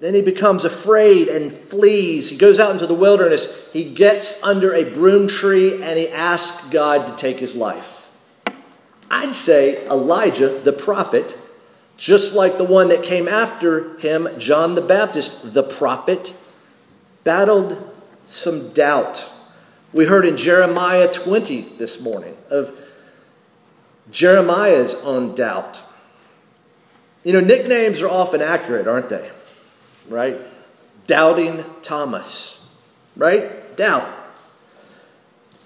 then 0.00 0.14
he 0.14 0.22
becomes 0.22 0.64
afraid 0.64 1.28
and 1.28 1.52
flees. 1.52 2.30
He 2.30 2.36
goes 2.36 2.58
out 2.58 2.72
into 2.72 2.86
the 2.86 2.94
wilderness. 2.94 3.68
He 3.70 3.84
gets 3.84 4.42
under 4.42 4.74
a 4.74 4.84
broom 4.84 5.28
tree 5.28 5.80
and 5.82 5.98
he 5.98 6.08
asks 6.08 6.68
God 6.70 7.06
to 7.06 7.14
take 7.14 7.38
his 7.38 7.54
life. 7.54 8.08
I'd 9.10 9.34
say 9.34 9.86
Elijah, 9.88 10.58
the 10.58 10.72
prophet, 10.72 11.36
just 12.00 12.34
like 12.34 12.56
the 12.56 12.64
one 12.64 12.88
that 12.88 13.02
came 13.02 13.28
after 13.28 13.96
him, 13.98 14.26
John 14.38 14.74
the 14.74 14.80
Baptist, 14.80 15.52
the 15.52 15.62
prophet, 15.62 16.34
battled 17.22 17.92
some 18.26 18.72
doubt. 18.72 19.30
We 19.92 20.06
heard 20.06 20.24
in 20.24 20.38
Jeremiah 20.38 21.12
20 21.12 21.60
this 21.76 22.00
morning 22.00 22.36
of 22.48 22.76
Jeremiah's 24.10 24.94
own 24.94 25.34
doubt. 25.34 25.82
You 27.22 27.34
know, 27.34 27.40
nicknames 27.40 28.00
are 28.00 28.08
often 28.08 28.40
accurate, 28.40 28.88
aren't 28.88 29.10
they? 29.10 29.30
right? 30.08 30.38
Doubting 31.06 31.64
Thomas, 31.82 32.68
right? 33.16 33.76
Doubt. 33.76 34.08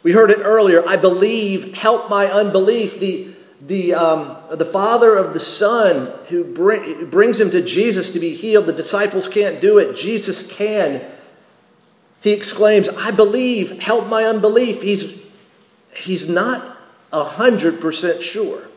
We 0.02 0.12
heard 0.12 0.30
it 0.30 0.40
earlier. 0.42 0.86
I 0.86 0.96
believe, 0.96 1.74
help 1.74 2.10
my 2.10 2.26
unbelief. 2.26 3.00
The, 3.00 3.33
the, 3.66 3.94
um, 3.94 4.36
the 4.56 4.64
father 4.64 5.16
of 5.16 5.32
the 5.32 5.40
son 5.40 6.12
who 6.28 6.44
bring, 6.44 7.08
brings 7.08 7.40
him 7.40 7.50
to 7.50 7.62
Jesus 7.62 8.10
to 8.10 8.20
be 8.20 8.34
healed. 8.34 8.66
The 8.66 8.72
disciples 8.72 9.26
can't 9.26 9.60
do 9.60 9.78
it. 9.78 9.96
Jesus 9.96 10.50
can. 10.50 11.02
He 12.20 12.32
exclaims, 12.32 12.88
I 12.90 13.10
believe, 13.10 13.82
help 13.82 14.06
my 14.08 14.24
unbelief. 14.24 14.82
He's, 14.82 15.24
he's 15.94 16.28
not 16.28 16.76
100% 17.12 18.22
sure. 18.22 18.68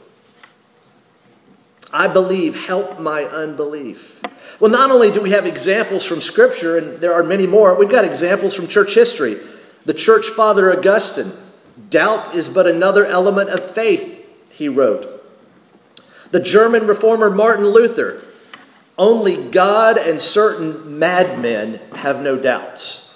I 1.91 2.07
believe, 2.07 2.67
help 2.67 2.99
my 2.99 3.23
unbelief. 3.23 4.21
Well, 4.59 4.71
not 4.71 4.91
only 4.91 5.11
do 5.11 5.21
we 5.21 5.31
have 5.31 5.45
examples 5.45 6.03
from 6.03 6.21
Scripture, 6.21 6.77
and 6.77 6.99
there 6.99 7.13
are 7.13 7.23
many 7.23 7.47
more, 7.47 7.77
we've 7.77 7.89
got 7.89 8.05
examples 8.05 8.53
from 8.53 8.67
church 8.67 8.93
history. 8.93 9.37
The 9.85 9.93
church 9.93 10.27
father 10.27 10.71
Augustine, 10.71 11.31
doubt 11.89 12.35
is 12.35 12.49
but 12.49 12.67
another 12.67 13.05
element 13.05 13.49
of 13.49 13.63
faith, 13.63 14.17
he 14.57 14.67
wrote. 14.67 15.23
The 16.31 16.39
German 16.39 16.87
reformer 16.87 17.29
Martin 17.29 17.67
Luther, 17.67 18.23
only 18.97 19.49
God 19.49 19.97
and 19.97 20.19
certain 20.19 20.97
madmen 20.97 21.79
have 21.93 22.21
no 22.21 22.37
doubts. 22.37 23.15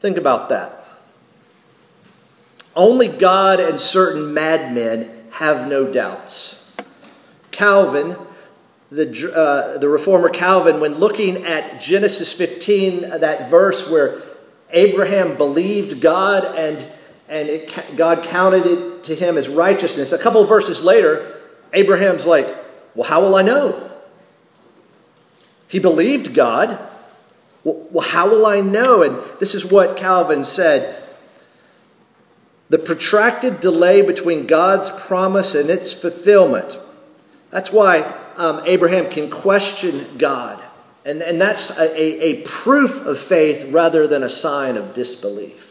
Think 0.00 0.18
about 0.18 0.50
that. 0.50 0.86
Only 2.76 3.08
God 3.08 3.60
and 3.60 3.80
certain 3.80 4.34
madmen 4.34 5.10
have 5.30 5.66
no 5.68 5.90
doubts. 5.90 6.62
Calvin, 7.50 8.16
the, 8.90 9.32
uh, 9.34 9.78
the 9.78 9.88
reformer 9.88 10.28
Calvin, 10.28 10.80
when 10.80 10.96
looking 10.96 11.46
at 11.46 11.80
Genesis 11.80 12.34
15, 12.34 13.20
that 13.20 13.48
verse 13.48 13.90
where 13.90 14.20
Abraham 14.70 15.36
believed 15.36 16.00
God 16.02 16.44
and, 16.44 16.86
and 17.28 17.48
it, 17.48 17.96
God 17.96 18.22
counted 18.22 18.66
it 18.66 19.04
to 19.04 19.14
him 19.14 19.36
as 19.36 19.48
righteousness. 19.48 20.12
A 20.12 20.18
couple 20.18 20.44
verses 20.44 20.82
later, 20.82 21.40
Abraham's 21.72 22.26
like, 22.26 22.54
Well, 22.94 23.08
how 23.08 23.20
will 23.20 23.34
I 23.34 23.42
know? 23.42 23.90
He 25.68 25.78
believed 25.78 26.34
God. 26.34 26.78
Well, 27.64 28.06
how 28.06 28.30
will 28.30 28.46
I 28.46 28.60
know? 28.60 29.02
And 29.02 29.18
this 29.40 29.54
is 29.54 29.64
what 29.64 29.96
Calvin 29.96 30.44
said 30.44 31.02
the 32.70 32.78
protracted 32.78 33.60
delay 33.60 34.02
between 34.02 34.46
God's 34.46 34.90
promise 34.90 35.54
and 35.54 35.70
its 35.70 35.92
fulfillment. 35.92 36.78
That's 37.50 37.72
why 37.72 38.00
um, 38.36 38.62
Abraham 38.66 39.10
can 39.10 39.30
question 39.30 40.18
God. 40.18 40.62
And, 41.04 41.22
and 41.22 41.40
that's 41.40 41.70
a, 41.78 42.24
a 42.24 42.42
proof 42.42 43.06
of 43.06 43.18
faith 43.18 43.72
rather 43.72 44.06
than 44.06 44.22
a 44.22 44.28
sign 44.28 44.76
of 44.76 44.92
disbelief. 44.92 45.67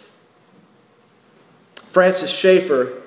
Francis 1.97 2.29
Schaeffer, 2.29 3.01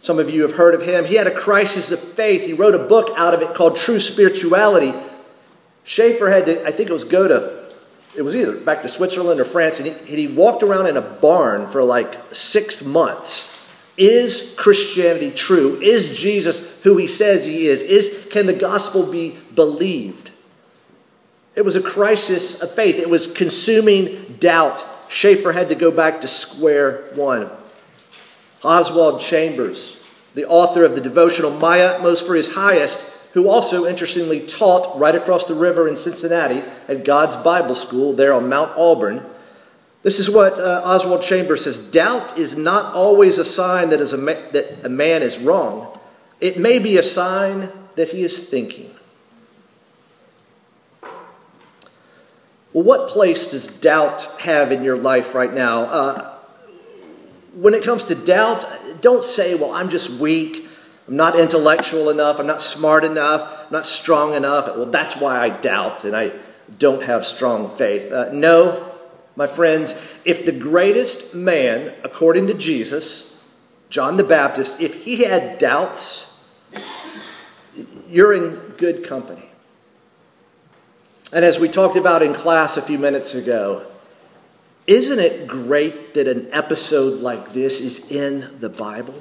some 0.00 0.18
of 0.18 0.28
you 0.28 0.42
have 0.42 0.54
heard 0.54 0.74
of 0.74 0.82
him, 0.82 1.04
he 1.04 1.14
had 1.14 1.28
a 1.28 1.30
crisis 1.32 1.92
of 1.92 2.00
faith. 2.00 2.44
He 2.44 2.52
wrote 2.52 2.74
a 2.74 2.88
book 2.88 3.10
out 3.16 3.32
of 3.32 3.42
it 3.42 3.54
called 3.54 3.76
True 3.76 4.00
Spirituality. 4.00 4.92
Schaeffer 5.84 6.28
had 6.28 6.46
to, 6.46 6.66
I 6.66 6.72
think 6.72 6.90
it 6.90 6.92
was 6.92 7.04
go 7.04 7.28
to 7.28 7.62
it 8.16 8.22
was 8.22 8.34
either 8.34 8.56
back 8.56 8.82
to 8.82 8.88
Switzerland 8.88 9.38
or 9.38 9.44
France, 9.44 9.78
and 9.78 9.86
he, 9.86 10.16
he 10.16 10.26
walked 10.26 10.64
around 10.64 10.88
in 10.88 10.96
a 10.96 11.00
barn 11.00 11.68
for 11.68 11.84
like 11.84 12.18
six 12.34 12.84
months. 12.84 13.56
Is 13.96 14.52
Christianity 14.58 15.30
true? 15.30 15.80
Is 15.80 16.18
Jesus 16.18 16.82
who 16.82 16.96
he 16.96 17.06
says 17.06 17.46
he 17.46 17.68
is? 17.68 17.82
is 17.82 18.26
can 18.32 18.46
the 18.46 18.52
gospel 18.52 19.06
be 19.06 19.38
believed? 19.54 20.32
It 21.54 21.64
was 21.64 21.76
a 21.76 21.80
crisis 21.80 22.60
of 22.60 22.74
faith. 22.74 22.96
It 22.96 23.08
was 23.08 23.32
consuming 23.32 24.38
doubt. 24.40 24.84
Schaeffer 25.08 25.52
had 25.52 25.68
to 25.68 25.76
go 25.76 25.92
back 25.92 26.22
to 26.22 26.26
square 26.26 27.04
one. 27.14 27.48
Oswald 28.64 29.20
Chambers, 29.20 30.02
the 30.34 30.46
author 30.46 30.84
of 30.84 30.94
the 30.94 31.00
devotional 31.00 31.50
My 31.50 31.80
Utmost 31.80 32.26
for 32.26 32.34
His 32.34 32.54
Highest, 32.54 33.00
who 33.32 33.48
also 33.48 33.86
interestingly 33.86 34.40
taught 34.40 34.98
right 34.98 35.14
across 35.14 35.44
the 35.46 35.54
river 35.54 35.88
in 35.88 35.96
Cincinnati 35.96 36.62
at 36.86 37.04
God's 37.04 37.36
Bible 37.36 37.74
School 37.74 38.12
there 38.12 38.32
on 38.32 38.48
Mount 38.48 38.72
Auburn. 38.76 39.24
This 40.02 40.18
is 40.18 40.28
what 40.28 40.58
uh, 40.58 40.82
Oswald 40.84 41.22
Chambers 41.22 41.64
says 41.64 41.78
Doubt 41.78 42.36
is 42.36 42.56
not 42.56 42.94
always 42.94 43.38
a 43.38 43.44
sign 43.44 43.90
that, 43.90 44.00
is 44.00 44.12
a 44.12 44.18
ma- 44.18 44.50
that 44.52 44.84
a 44.84 44.88
man 44.88 45.22
is 45.22 45.38
wrong, 45.38 45.98
it 46.40 46.58
may 46.58 46.78
be 46.78 46.98
a 46.98 47.02
sign 47.02 47.70
that 47.94 48.10
he 48.10 48.22
is 48.22 48.48
thinking. 48.48 48.90
Well, 52.72 52.84
what 52.84 53.10
place 53.10 53.48
does 53.48 53.66
doubt 53.66 54.24
have 54.40 54.72
in 54.72 54.82
your 54.82 54.96
life 54.96 55.34
right 55.34 55.52
now? 55.52 55.82
Uh, 55.84 56.31
when 57.54 57.74
it 57.74 57.84
comes 57.84 58.04
to 58.04 58.14
doubt, 58.14 58.64
don't 59.00 59.24
say, 59.24 59.54
well, 59.54 59.72
I'm 59.72 59.90
just 59.90 60.10
weak. 60.10 60.66
I'm 61.08 61.16
not 61.16 61.38
intellectual 61.38 62.08
enough. 62.08 62.38
I'm 62.38 62.46
not 62.46 62.62
smart 62.62 63.04
enough. 63.04 63.66
I'm 63.66 63.72
not 63.72 63.86
strong 63.86 64.34
enough. 64.34 64.68
Well, 64.68 64.86
that's 64.86 65.16
why 65.16 65.38
I 65.38 65.50
doubt 65.50 66.04
and 66.04 66.16
I 66.16 66.32
don't 66.78 67.02
have 67.02 67.26
strong 67.26 67.74
faith. 67.76 68.10
Uh, 68.10 68.30
no, 68.32 68.88
my 69.36 69.46
friends, 69.46 69.94
if 70.24 70.46
the 70.46 70.52
greatest 70.52 71.34
man, 71.34 71.94
according 72.04 72.46
to 72.46 72.54
Jesus, 72.54 73.36
John 73.90 74.16
the 74.16 74.24
Baptist, 74.24 74.80
if 74.80 75.04
he 75.04 75.24
had 75.24 75.58
doubts, 75.58 76.40
you're 78.08 78.32
in 78.32 78.56
good 78.76 79.04
company. 79.04 79.50
And 81.32 81.44
as 81.44 81.58
we 81.58 81.68
talked 81.68 81.96
about 81.96 82.22
in 82.22 82.34
class 82.34 82.76
a 82.76 82.82
few 82.82 82.98
minutes 82.98 83.34
ago, 83.34 83.86
isn't 84.86 85.18
it 85.18 85.46
great 85.46 86.14
that 86.14 86.26
an 86.26 86.48
episode 86.52 87.20
like 87.20 87.52
this 87.52 87.80
is 87.80 88.10
in 88.10 88.58
the 88.58 88.68
Bible? 88.68 89.14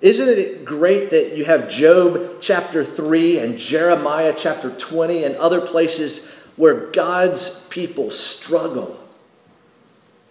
Isn't 0.00 0.28
it 0.28 0.64
great 0.64 1.10
that 1.10 1.36
you 1.36 1.44
have 1.44 1.68
Job 1.68 2.40
chapter 2.40 2.84
3 2.84 3.38
and 3.38 3.58
Jeremiah 3.58 4.34
chapter 4.36 4.70
20 4.70 5.24
and 5.24 5.36
other 5.36 5.60
places 5.60 6.32
where 6.56 6.90
God's 6.90 7.66
people 7.68 8.10
struggle, 8.10 8.98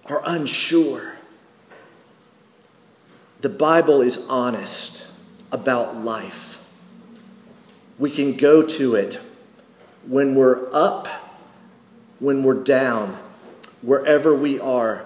are 0.05 0.21
unsure? 0.25 1.17
The 3.41 3.49
Bible 3.49 4.01
is 4.01 4.17
honest 4.29 5.05
about 5.51 5.97
life. 5.97 6.63
We 7.99 8.11
can 8.11 8.37
go 8.37 8.63
to 8.63 8.95
it 8.95 9.19
when 10.07 10.35
we're 10.35 10.69
up, 10.73 11.07
when 12.19 12.43
we're 12.43 12.63
down, 12.63 13.17
wherever 13.81 14.33
we 14.33 14.59
are. 14.59 15.05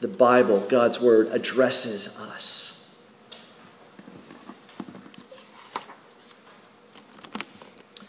The 0.00 0.08
Bible, 0.08 0.60
God's 0.60 1.00
Word, 1.00 1.28
addresses 1.28 2.18
us. 2.18 2.88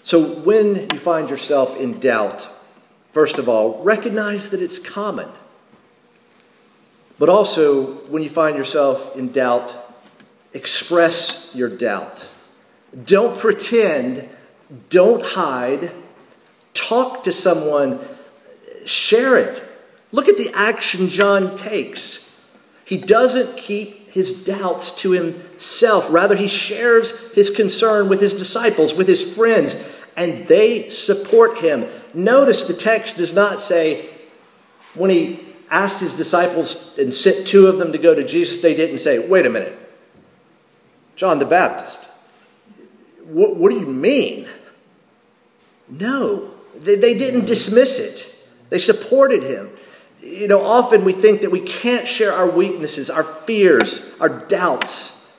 So 0.04 0.22
when 0.22 0.90
you 0.92 1.00
find 1.00 1.30
yourself 1.30 1.78
in 1.78 2.00
doubt, 2.00 2.50
first 3.14 3.38
of 3.38 3.48
all, 3.48 3.82
recognize 3.84 4.50
that 4.50 4.62
it's 4.62 4.80
common. 4.80 5.30
But 7.18 7.30
also, 7.30 7.86
when 8.10 8.24
you 8.24 8.30
find 8.30 8.58
yourself 8.58 9.16
in 9.16 9.32
doubt, 9.32 9.76
express 10.54 11.52
your 11.54 11.70
doubt. 11.70 12.28
Don't 13.06 13.38
pretend, 13.38 14.28
don't 14.90 15.24
hide, 15.24 15.92
talk 16.74 17.24
to 17.24 17.32
someone, 17.32 18.00
share 18.86 19.38
it. 19.38 19.64
Look 20.12 20.28
at 20.28 20.38
the 20.38 20.52
action 20.54 21.10
John 21.10 21.56
takes. 21.56 22.28
He 22.86 22.98
doesn't 22.98 23.58
keep 23.58 24.12
his 24.12 24.44
doubts 24.44 24.98
to 25.02 25.12
himself. 25.12 26.08
Rather, 26.12 26.36
he 26.36 26.48
shares 26.48 27.32
his 27.34 27.50
concern 27.50 28.10
with 28.10 28.20
his 28.20 28.34
disciples, 28.34 28.94
with 28.94 29.08
his 29.08 29.36
friends, 29.36 29.90
and 30.18 30.46
they 30.48 30.90
support 30.90 31.60
him. 31.60 31.86
Notice 32.14 32.66
the 32.66 32.74
text 32.74 33.18
does 33.18 33.34
not 33.34 33.62
say, 33.62 34.10
when 34.96 35.10
he 35.10 35.40
asked 35.70 36.02
his 36.02 36.14
disciples 36.14 36.98
and 36.98 37.14
sent 37.14 37.48
two 37.48 37.68
of 37.68 37.80
them 37.80 37.94
to 37.94 37.98
go 37.98 38.14
to 38.14 38.26
Jesus, 38.26 38.58
they 38.58 38.76
didn't 38.76 38.98
say, 38.98 39.26
wait 39.26 39.46
a 39.46 39.50
minute, 39.50 39.78
John 41.16 41.40
the 41.40 41.46
Baptist, 41.46 42.10
what, 43.24 43.56
what 43.56 43.72
do 43.72 43.80
you 43.80 43.86
mean? 43.86 44.50
No, 45.88 46.52
they, 46.78 46.98
they 46.98 47.18
didn't 47.18 47.46
dismiss 47.46 48.00
it, 48.00 48.36
they 48.70 48.80
supported 48.80 49.44
him. 49.44 49.70
You 50.32 50.48
know, 50.48 50.64
often 50.64 51.04
we 51.04 51.12
think 51.12 51.42
that 51.42 51.52
we 51.52 51.60
can't 51.60 52.08
share 52.08 52.32
our 52.32 52.50
weaknesses, 52.50 53.10
our 53.10 53.24
fears, 53.24 54.16
our 54.22 54.30
doubts. 54.30 55.30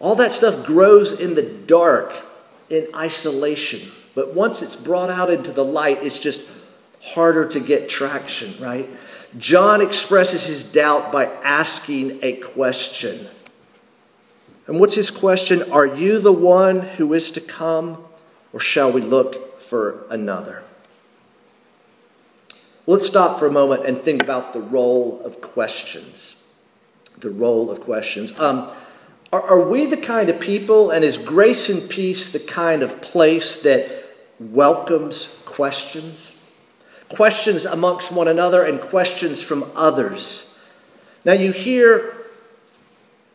All 0.00 0.16
that 0.16 0.32
stuff 0.32 0.66
grows 0.66 1.20
in 1.20 1.36
the 1.36 1.42
dark 1.42 2.12
in 2.68 2.88
isolation. 2.94 3.92
But 4.16 4.34
once 4.34 4.60
it's 4.60 4.74
brought 4.74 5.08
out 5.08 5.30
into 5.30 5.52
the 5.52 5.64
light, 5.64 6.02
it's 6.02 6.18
just 6.18 6.48
harder 7.00 7.46
to 7.48 7.60
get 7.60 7.88
traction, 7.88 8.60
right? 8.60 8.90
John 9.38 9.80
expresses 9.80 10.46
his 10.46 10.64
doubt 10.64 11.12
by 11.12 11.26
asking 11.26 12.20
a 12.22 12.34
question. 12.34 13.28
And 14.66 14.80
what's 14.80 14.94
his 14.94 15.10
question? 15.10 15.70
Are 15.70 15.86
you 15.86 16.18
the 16.18 16.32
one 16.32 16.80
who 16.80 17.12
is 17.14 17.30
to 17.32 17.40
come, 17.40 18.02
or 18.52 18.58
shall 18.58 18.90
we 18.90 19.00
look 19.00 19.60
for 19.60 20.06
another? 20.10 20.64
Let's 22.86 23.06
stop 23.06 23.38
for 23.38 23.46
a 23.46 23.50
moment 23.50 23.86
and 23.86 23.98
think 23.98 24.22
about 24.22 24.52
the 24.52 24.60
role 24.60 25.22
of 25.24 25.40
questions. 25.40 26.44
The 27.18 27.30
role 27.30 27.70
of 27.70 27.80
questions. 27.80 28.38
Um, 28.38 28.70
are, 29.32 29.42
are 29.42 29.68
we 29.68 29.86
the 29.86 29.96
kind 29.96 30.28
of 30.28 30.38
people, 30.38 30.90
and 30.90 31.02
is 31.02 31.16
grace 31.16 31.70
and 31.70 31.88
peace 31.88 32.30
the 32.30 32.40
kind 32.40 32.82
of 32.82 33.00
place 33.00 33.56
that 33.62 33.88
welcomes 34.38 35.42
questions? 35.46 36.42
Questions 37.08 37.64
amongst 37.64 38.12
one 38.12 38.28
another 38.28 38.62
and 38.62 38.80
questions 38.80 39.42
from 39.42 39.64
others. 39.74 40.58
Now, 41.24 41.32
you 41.32 41.52
hear 41.52 42.14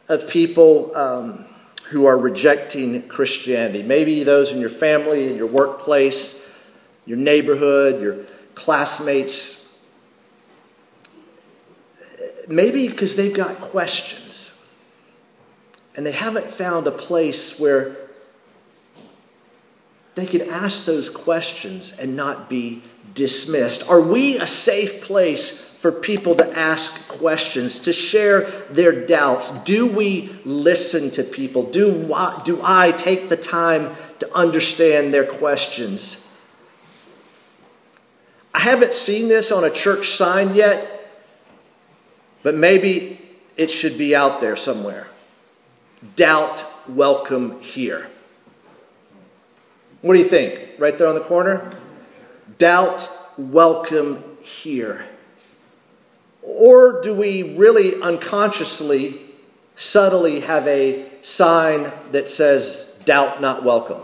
of 0.07 0.29
people 0.29 0.95
um, 0.95 1.45
who 1.85 2.05
are 2.05 2.17
rejecting 2.17 3.07
Christianity. 3.07 3.81
Maybe 3.81 4.23
those 4.23 4.51
in 4.51 4.59
your 4.59 4.69
family, 4.69 5.27
in 5.27 5.37
your 5.37 5.47
workplace, 5.47 6.53
your 7.07 7.17
neighborhood, 7.17 7.99
your 7.99 8.17
classmates. 8.59 9.57
Maybe 12.47 12.87
because 12.87 13.15
they've 13.15 13.33
got 13.33 13.61
questions 13.61 14.55
and 15.95 16.05
they 16.05 16.11
haven't 16.11 16.49
found 16.49 16.87
a 16.87 16.91
place 16.91 17.59
where 17.59 17.95
they 20.15 20.25
can 20.25 20.49
ask 20.49 20.85
those 20.85 21.09
questions 21.09 21.97
and 21.97 22.15
not 22.15 22.49
be 22.49 22.81
dismissed. 23.13 23.89
Are 23.89 24.01
we 24.01 24.37
a 24.37 24.47
safe 24.47 25.01
place 25.01 25.59
for 25.79 25.91
people 25.91 26.35
to 26.35 26.57
ask 26.57 27.07
questions, 27.07 27.79
to 27.79 27.93
share 27.93 28.49
their 28.69 28.91
doubts? 29.05 29.63
Do 29.63 29.87
we 29.87 30.29
listen 30.43 31.09
to 31.11 31.23
people? 31.23 31.63
Do, 31.63 32.13
do 32.43 32.59
I 32.63 32.91
take 32.91 33.29
the 33.29 33.37
time 33.37 33.95
to 34.19 34.35
understand 34.35 35.13
their 35.13 35.25
questions? 35.25 36.28
I 38.53 38.59
haven't 38.59 38.93
seen 38.93 39.27
this 39.27 39.51
on 39.51 39.63
a 39.63 39.69
church 39.69 40.09
sign 40.09 40.55
yet, 40.55 41.11
but 42.41 42.55
maybe 42.55 43.19
it 43.57 43.69
should 43.69 43.97
be 43.97 44.15
out 44.15 44.41
there 44.41 44.55
somewhere. 44.55 45.07
Doubt, 46.15 46.65
welcome 46.87 47.59
here. 47.61 48.09
What 50.01 50.13
do 50.13 50.19
you 50.19 50.25
think? 50.25 50.79
Right 50.79 50.97
there 50.97 51.07
on 51.07 51.15
the 51.15 51.21
corner? 51.21 51.71
Doubt, 52.57 53.09
welcome 53.37 54.23
here. 54.41 55.05
Or 56.41 57.01
do 57.01 57.13
we 57.13 57.55
really 57.55 58.01
unconsciously, 58.01 59.19
subtly 59.75 60.39
have 60.39 60.67
a 60.67 61.05
sign 61.21 61.91
that 62.11 62.27
says, 62.27 62.99
doubt 63.05 63.41
not 63.41 63.63
welcome? 63.63 64.01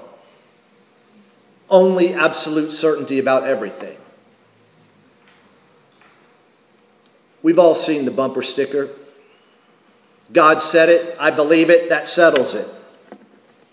Only 1.69 2.13
absolute 2.13 2.71
certainty 2.71 3.19
about 3.19 3.45
everything. 3.45 3.97
We've 7.45 7.59
all 7.59 7.75
seen 7.75 8.05
the 8.05 8.11
bumper 8.11 8.41
sticker. 8.41 8.89
God 10.33 10.63
said 10.63 10.89
it, 10.89 11.15
I 11.19 11.29
believe 11.29 11.69
it, 11.69 11.89
that 11.89 12.07
settles 12.07 12.55
it. 12.55 12.67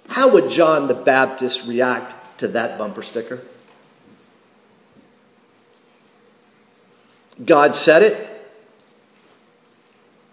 How 0.09 0.29
would 0.29 0.51
John 0.51 0.89
the 0.89 0.95
Baptist 0.95 1.67
react 1.67 2.15
to 2.41 2.49
that 2.49 2.77
bumper 2.77 3.01
sticker? 3.01 3.41
God 7.43 7.75
said 7.75 8.03
it, 8.03 8.47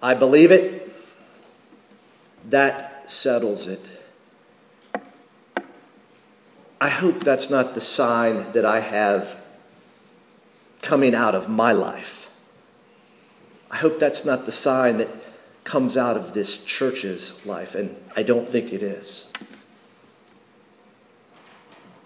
I 0.01 0.15
believe 0.15 0.51
it. 0.51 0.93
That 2.49 3.09
settles 3.09 3.67
it. 3.67 3.87
I 6.81 6.89
hope 6.89 7.23
that's 7.23 7.49
not 7.49 7.73
the 7.73 7.79
sign 7.79 8.51
that 8.51 8.65
I 8.65 8.81
have 8.81 9.41
coming 10.81 11.15
out 11.15 11.35
of 11.35 11.47
my 11.47 11.71
life. 11.71 12.18
I 13.71 13.77
hope 13.77 13.99
that's 13.99 14.25
not 14.25 14.45
the 14.45 14.51
sign 14.51 14.97
that 14.97 15.09
comes 15.63 15.97
out 15.97 16.17
of 16.17 16.33
this 16.33 16.63
church's 16.63 17.45
life, 17.45 17.75
and 17.75 17.95
I 18.15 18.23
don't 18.23 18.49
think 18.49 18.73
it 18.73 18.81
is. 18.81 19.31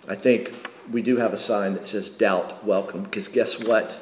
I 0.07 0.15
think 0.15 0.69
we 0.91 1.01
do 1.01 1.17
have 1.17 1.31
a 1.31 1.37
sign 1.37 1.73
that 1.75 1.85
says 1.85 2.09
doubt 2.09 2.65
welcome, 2.65 3.03
because 3.03 3.27
guess 3.29 3.63
what? 3.63 3.99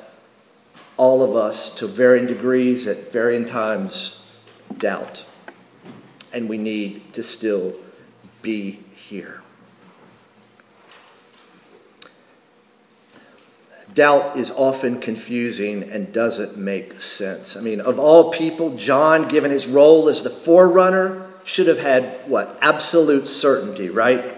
all 1.01 1.23
of 1.23 1.35
us, 1.35 1.73
to 1.73 1.87
varying 1.87 2.27
degrees 2.27 2.85
at 2.85 3.11
varying 3.11 3.43
times, 3.43 4.23
doubt. 4.77 5.25
And 6.31 6.47
we 6.47 6.59
need 6.59 7.13
to 7.13 7.23
still 7.23 7.73
be 8.43 8.79
here. 8.93 9.41
Doubt 13.93 14.37
is 14.37 14.51
often 14.51 15.01
confusing 15.01 15.83
and 15.91 16.13
doesn't 16.13 16.57
make 16.57 17.01
sense. 17.01 17.57
I 17.57 17.61
mean, 17.61 17.81
of 17.81 17.99
all 17.99 18.31
people, 18.31 18.75
John, 18.77 19.27
given 19.27 19.51
his 19.51 19.67
role 19.67 20.07
as 20.07 20.23
the 20.23 20.29
forerunner, 20.29 21.27
should 21.43 21.67
have 21.67 21.79
had 21.79 22.05
what? 22.27 22.57
Absolute 22.61 23.27
certainty, 23.27 23.89
right? 23.89 24.37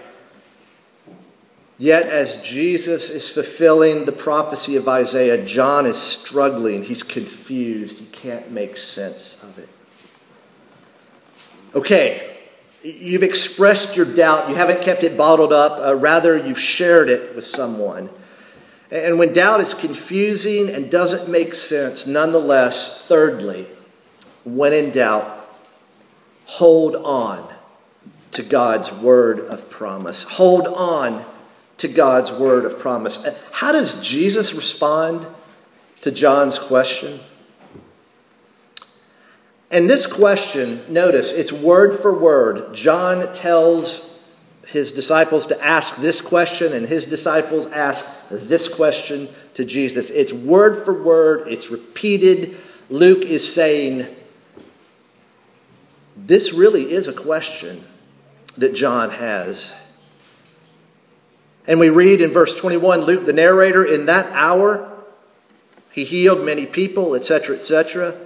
Yet, 1.76 2.06
as 2.06 2.40
Jesus 2.40 3.10
is 3.10 3.30
fulfilling 3.30 4.04
the 4.04 4.12
prophecy 4.12 4.76
of 4.76 4.88
Isaiah, 4.88 5.44
John 5.44 5.86
is 5.86 5.96
struggling. 5.96 6.84
He's 6.84 7.02
confused. 7.02 7.98
He 7.98 8.06
can't 8.06 8.50
make 8.50 8.76
sense 8.76 9.42
of 9.42 9.58
it. 9.58 9.68
Okay, 11.74 12.38
you've 12.84 13.24
expressed 13.24 13.96
your 13.96 14.06
doubt. 14.06 14.48
You 14.48 14.54
haven't 14.54 14.82
kept 14.82 15.02
it 15.02 15.16
bottled 15.16 15.52
up. 15.52 15.84
Uh, 15.84 15.96
rather, 15.96 16.36
you've 16.36 16.60
shared 16.60 17.08
it 17.08 17.34
with 17.34 17.44
someone. 17.44 18.08
And 18.94 19.18
when 19.18 19.32
doubt 19.32 19.60
is 19.60 19.74
confusing 19.74 20.70
and 20.70 20.88
doesn't 20.88 21.28
make 21.28 21.52
sense, 21.54 22.06
nonetheless, 22.06 23.04
thirdly, 23.08 23.66
when 24.44 24.72
in 24.72 24.92
doubt, 24.92 25.48
hold 26.46 26.94
on 26.94 27.52
to 28.30 28.44
God's 28.44 28.92
word 28.92 29.40
of 29.40 29.68
promise. 29.68 30.22
Hold 30.22 30.68
on 30.68 31.24
to 31.78 31.88
God's 31.88 32.30
word 32.30 32.64
of 32.64 32.78
promise. 32.78 33.26
Uh, 33.26 33.36
how 33.50 33.72
does 33.72 34.00
Jesus 34.00 34.54
respond 34.54 35.26
to 36.02 36.12
John's 36.12 36.56
question? 36.56 37.18
And 39.72 39.90
this 39.90 40.06
question, 40.06 40.84
notice, 40.88 41.32
it's 41.32 41.52
word 41.52 41.98
for 41.98 42.16
word. 42.16 42.76
John 42.76 43.34
tells 43.34 44.13
his 44.74 44.90
disciples 44.90 45.46
to 45.46 45.64
ask 45.64 45.96
this 45.96 46.20
question, 46.20 46.72
and 46.72 46.84
his 46.84 47.06
disciples 47.06 47.66
ask 47.68 48.04
this 48.28 48.68
question 48.68 49.28
to 49.54 49.64
Jesus. 49.64 50.10
It's 50.10 50.32
word 50.32 50.76
for 50.76 50.92
word, 50.92 51.46
it's 51.46 51.70
repeated. 51.70 52.56
Luke 52.90 53.24
is 53.24 53.50
saying, 53.50 54.06
This 56.16 56.52
really 56.52 56.92
is 56.92 57.06
a 57.06 57.12
question 57.12 57.84
that 58.58 58.74
John 58.74 59.10
has. 59.10 59.72
And 61.68 61.78
we 61.78 61.88
read 61.88 62.20
in 62.20 62.32
verse 62.32 62.58
21 62.58 63.02
Luke, 63.02 63.26
the 63.26 63.32
narrator, 63.32 63.86
in 63.86 64.06
that 64.06 64.26
hour, 64.32 64.90
he 65.92 66.04
healed 66.04 66.44
many 66.44 66.66
people, 66.66 67.14
etc., 67.14 67.54
etc. 67.54 68.16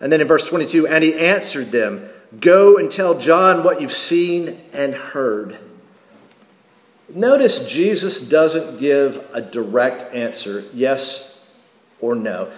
And 0.00 0.10
then 0.10 0.22
in 0.22 0.26
verse 0.26 0.48
22, 0.48 0.86
and 0.86 1.04
he 1.04 1.14
answered 1.18 1.70
them, 1.70 2.08
Go 2.40 2.78
and 2.78 2.90
tell 2.90 3.18
John 3.18 3.62
what 3.62 3.82
you've 3.82 3.92
seen 3.92 4.58
and 4.72 4.94
heard. 4.94 5.58
Notice 7.14 7.66
Jesus 7.66 8.20
doesn't 8.20 8.80
give 8.80 9.22
a 9.34 9.42
direct 9.42 10.14
answer, 10.14 10.64
yes 10.72 11.38
or 12.00 12.14
no. 12.14 12.50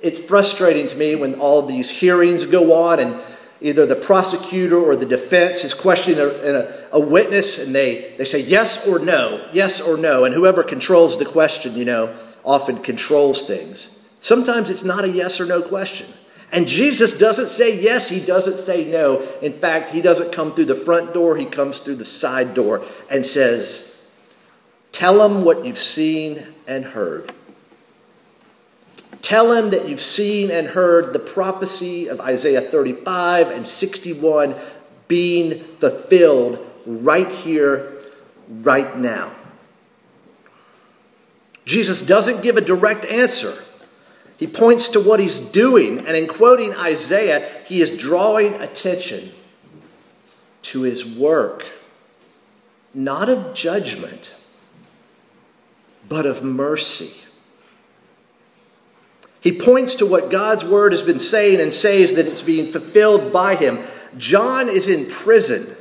It's 0.00 0.18
frustrating 0.18 0.88
to 0.88 0.96
me 0.96 1.14
when 1.14 1.36
all 1.36 1.62
these 1.62 1.88
hearings 1.88 2.44
go 2.44 2.84
on 2.86 2.98
and 2.98 3.20
either 3.60 3.86
the 3.86 3.96
prosecutor 3.96 4.76
or 4.76 4.96
the 4.96 5.06
defense 5.06 5.62
is 5.62 5.72
questioning 5.74 6.18
a, 6.18 6.26
a, 6.26 6.98
a, 6.98 7.00
witness 7.00 7.58
and 7.58 7.72
they, 7.72 8.14
they 8.18 8.24
say 8.24 8.40
yes 8.40 8.86
or 8.86 8.98
no, 8.98 9.48
yes 9.52 9.80
or 9.80 9.96
no. 9.96 10.24
And 10.24 10.34
whoever 10.34 10.64
controls 10.64 11.16
the 11.16 11.24
question, 11.24 11.76
you 11.76 11.84
know, 11.84 12.14
often 12.44 12.78
controls 12.78 13.42
things. 13.42 13.96
Sometimes 14.18 14.70
it's 14.70 14.84
not 14.84 15.04
a 15.04 15.08
yes 15.08 15.40
or 15.40 15.46
no 15.46 15.62
question. 15.62 16.08
And 16.54 16.68
Jesus 16.68 17.18
doesn't 17.18 17.48
say 17.48 17.80
yes, 17.80 18.08
he 18.08 18.20
doesn't 18.20 18.58
say 18.58 18.84
no. 18.84 19.20
In 19.42 19.52
fact, 19.52 19.88
he 19.88 20.00
doesn't 20.00 20.32
come 20.32 20.54
through 20.54 20.66
the 20.66 20.76
front 20.76 21.12
door, 21.12 21.36
he 21.36 21.46
comes 21.46 21.80
through 21.80 21.96
the 21.96 22.04
side 22.04 22.54
door 22.54 22.84
and 23.10 23.26
says, 23.26 23.92
Tell 24.92 25.18
them 25.18 25.44
what 25.44 25.64
you've 25.64 25.76
seen 25.76 26.46
and 26.68 26.84
heard. 26.84 27.32
Tell 29.20 29.52
him 29.52 29.70
that 29.70 29.88
you've 29.88 30.00
seen 30.00 30.52
and 30.52 30.68
heard 30.68 31.12
the 31.12 31.18
prophecy 31.18 32.06
of 32.06 32.20
Isaiah 32.20 32.60
35 32.60 33.50
and 33.50 33.66
61 33.66 34.54
being 35.08 35.58
fulfilled 35.80 36.64
right 36.86 37.32
here, 37.32 38.00
right 38.48 38.96
now. 38.96 39.32
Jesus 41.64 42.00
doesn't 42.00 42.44
give 42.44 42.56
a 42.56 42.60
direct 42.60 43.06
answer. 43.06 43.63
He 44.36 44.46
points 44.46 44.88
to 44.90 45.00
what 45.00 45.20
he's 45.20 45.38
doing, 45.38 45.98
and 46.06 46.16
in 46.16 46.26
quoting 46.26 46.74
Isaiah, 46.74 47.48
he 47.66 47.80
is 47.80 47.96
drawing 47.96 48.54
attention 48.54 49.30
to 50.62 50.82
his 50.82 51.06
work, 51.06 51.64
not 52.92 53.28
of 53.28 53.54
judgment, 53.54 54.34
but 56.08 56.26
of 56.26 56.42
mercy. 56.42 57.20
He 59.40 59.52
points 59.52 59.94
to 59.96 60.06
what 60.06 60.30
God's 60.30 60.64
word 60.64 60.92
has 60.92 61.02
been 61.02 61.18
saying 61.18 61.60
and 61.60 61.72
says 61.72 62.14
that 62.14 62.26
it's 62.26 62.42
being 62.42 62.66
fulfilled 62.66 63.32
by 63.32 63.56
him. 63.56 63.78
John 64.16 64.68
is 64.68 64.88
in 64.88 65.06
prison. 65.06 65.76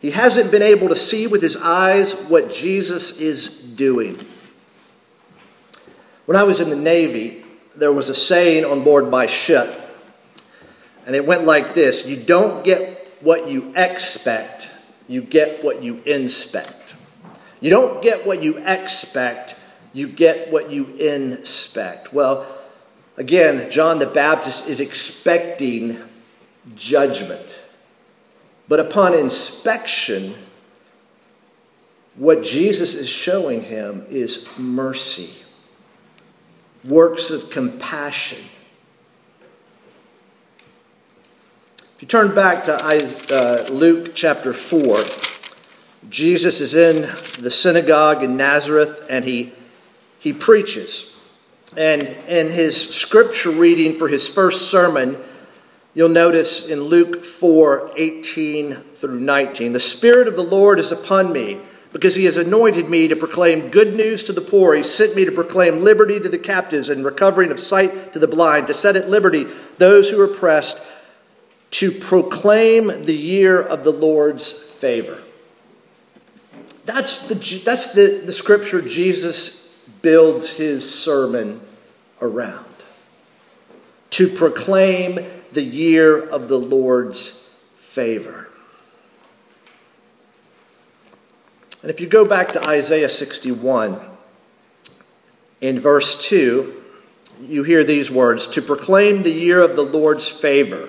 He 0.00 0.12
hasn't 0.12 0.50
been 0.50 0.62
able 0.62 0.88
to 0.88 0.96
see 0.96 1.26
with 1.26 1.42
his 1.42 1.56
eyes 1.56 2.12
what 2.26 2.52
Jesus 2.52 3.18
is 3.18 3.48
doing. 3.48 4.24
When 6.26 6.36
I 6.36 6.44
was 6.44 6.60
in 6.60 6.70
the 6.70 6.76
Navy, 6.76 7.43
there 7.76 7.92
was 7.92 8.08
a 8.08 8.14
saying 8.14 8.64
on 8.64 8.84
board 8.84 9.10
my 9.10 9.26
ship, 9.26 9.80
and 11.06 11.14
it 11.14 11.26
went 11.26 11.44
like 11.44 11.74
this 11.74 12.06
You 12.06 12.16
don't 12.16 12.64
get 12.64 13.16
what 13.20 13.48
you 13.48 13.72
expect, 13.76 14.70
you 15.08 15.22
get 15.22 15.64
what 15.64 15.82
you 15.82 16.02
inspect. 16.06 16.96
You 17.60 17.70
don't 17.70 18.02
get 18.02 18.26
what 18.26 18.42
you 18.42 18.58
expect, 18.58 19.56
you 19.94 20.06
get 20.06 20.52
what 20.52 20.70
you 20.70 20.86
inspect. 20.96 22.12
Well, 22.12 22.46
Again, 23.16 23.70
John 23.70 24.00
the 24.00 24.06
Baptist 24.06 24.68
is 24.68 24.80
expecting 24.80 25.98
judgment. 26.74 27.62
But 28.66 28.80
upon 28.80 29.14
inspection, 29.14 30.34
what 32.16 32.42
Jesus 32.42 32.94
is 32.94 33.08
showing 33.08 33.62
him 33.62 34.04
is 34.10 34.48
mercy, 34.58 35.43
works 36.84 37.30
of 37.30 37.50
compassion. 37.50 38.38
If 41.78 42.02
you 42.02 42.08
turn 42.08 42.34
back 42.34 42.64
to 42.64 42.74
uh, 42.74 43.72
Luke 43.72 44.14
chapter 44.14 44.52
4, 44.52 44.98
Jesus 46.10 46.60
is 46.60 46.74
in 46.74 47.02
the 47.42 47.50
synagogue 47.50 48.22
in 48.22 48.36
Nazareth 48.36 49.06
and 49.08 49.24
he, 49.24 49.52
he 50.18 50.32
preaches. 50.32 51.14
And 51.76 52.02
in 52.02 52.50
his 52.50 52.94
scripture 52.94 53.50
reading 53.50 53.94
for 53.94 54.08
his 54.08 54.28
first 54.28 54.70
sermon, 54.70 55.16
you'll 55.94 56.10
notice 56.10 56.66
in 56.66 56.80
Luke 56.82 57.24
4 57.24 57.92
18 57.96 58.74
through 58.74 59.20
19, 59.20 59.72
the 59.72 59.80
Spirit 59.80 60.28
of 60.28 60.36
the 60.36 60.44
Lord 60.44 60.78
is 60.78 60.92
upon 60.92 61.32
me 61.32 61.60
because 61.94 62.16
he 62.16 62.24
has 62.24 62.36
anointed 62.36 62.90
me 62.90 63.06
to 63.06 63.14
proclaim 63.14 63.70
good 63.70 63.94
news 63.94 64.24
to 64.24 64.32
the 64.32 64.40
poor. 64.40 64.74
He 64.74 64.82
sent 64.82 65.14
me 65.14 65.24
to 65.26 65.32
proclaim 65.32 65.80
liberty 65.80 66.18
to 66.18 66.28
the 66.28 66.38
captives 66.38 66.90
and 66.90 67.04
recovering 67.04 67.52
of 67.52 67.60
sight 67.60 68.12
to 68.14 68.18
the 68.18 68.26
blind, 68.26 68.66
to 68.66 68.74
set 68.74 68.96
at 68.96 69.08
liberty 69.08 69.46
those 69.78 70.10
who 70.10 70.20
are 70.20 70.24
oppressed, 70.24 70.84
to 71.70 71.92
proclaim 71.92 73.04
the 73.04 73.14
year 73.14 73.62
of 73.62 73.84
the 73.84 73.92
Lord's 73.92 74.50
favor. 74.52 75.22
That's 76.84 77.28
the, 77.28 77.36
that's 77.64 77.86
the, 77.94 78.22
the 78.26 78.32
scripture 78.32 78.82
Jesus 78.82 79.72
builds 80.02 80.50
his 80.50 80.92
sermon 80.92 81.60
around. 82.20 82.66
To 84.10 84.28
proclaim 84.28 85.24
the 85.52 85.62
year 85.62 86.28
of 86.28 86.48
the 86.48 86.58
Lord's 86.58 87.30
favor. 87.76 88.43
And 91.84 91.90
if 91.90 92.00
you 92.00 92.06
go 92.06 92.24
back 92.24 92.52
to 92.52 92.66
Isaiah 92.66 93.10
61, 93.10 94.00
in 95.60 95.78
verse 95.78 96.16
2, 96.24 96.72
you 97.42 97.62
hear 97.62 97.84
these 97.84 98.10
words 98.10 98.46
to 98.46 98.62
proclaim 98.62 99.22
the 99.22 99.30
year 99.30 99.60
of 99.60 99.76
the 99.76 99.82
Lord's 99.82 100.26
favor. 100.26 100.88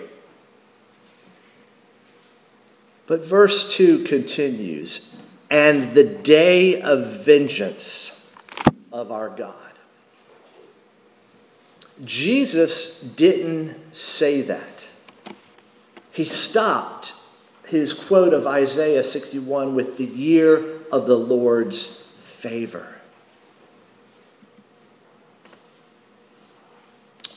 But 3.08 3.26
verse 3.26 3.70
2 3.76 4.06
continues, 4.06 5.14
and 5.50 5.84
the 5.94 6.06
day 6.06 6.82
of 6.82 7.26
vengeance 7.26 8.26
of 8.94 9.12
our 9.12 9.28
God. 9.28 9.74
Jesus 12.06 13.02
didn't 13.02 13.94
say 13.94 14.44
that. 14.44 14.88
He 16.14 16.24
stopped 16.24 17.14
his 17.68 17.92
quote 17.92 18.34
of 18.34 18.48
Isaiah 18.48 19.04
61 19.04 19.76
with 19.76 19.98
the 19.98 20.06
year 20.06 20.75
of 20.92 21.06
the 21.06 21.18
Lord's 21.18 21.98
favor. 22.20 22.96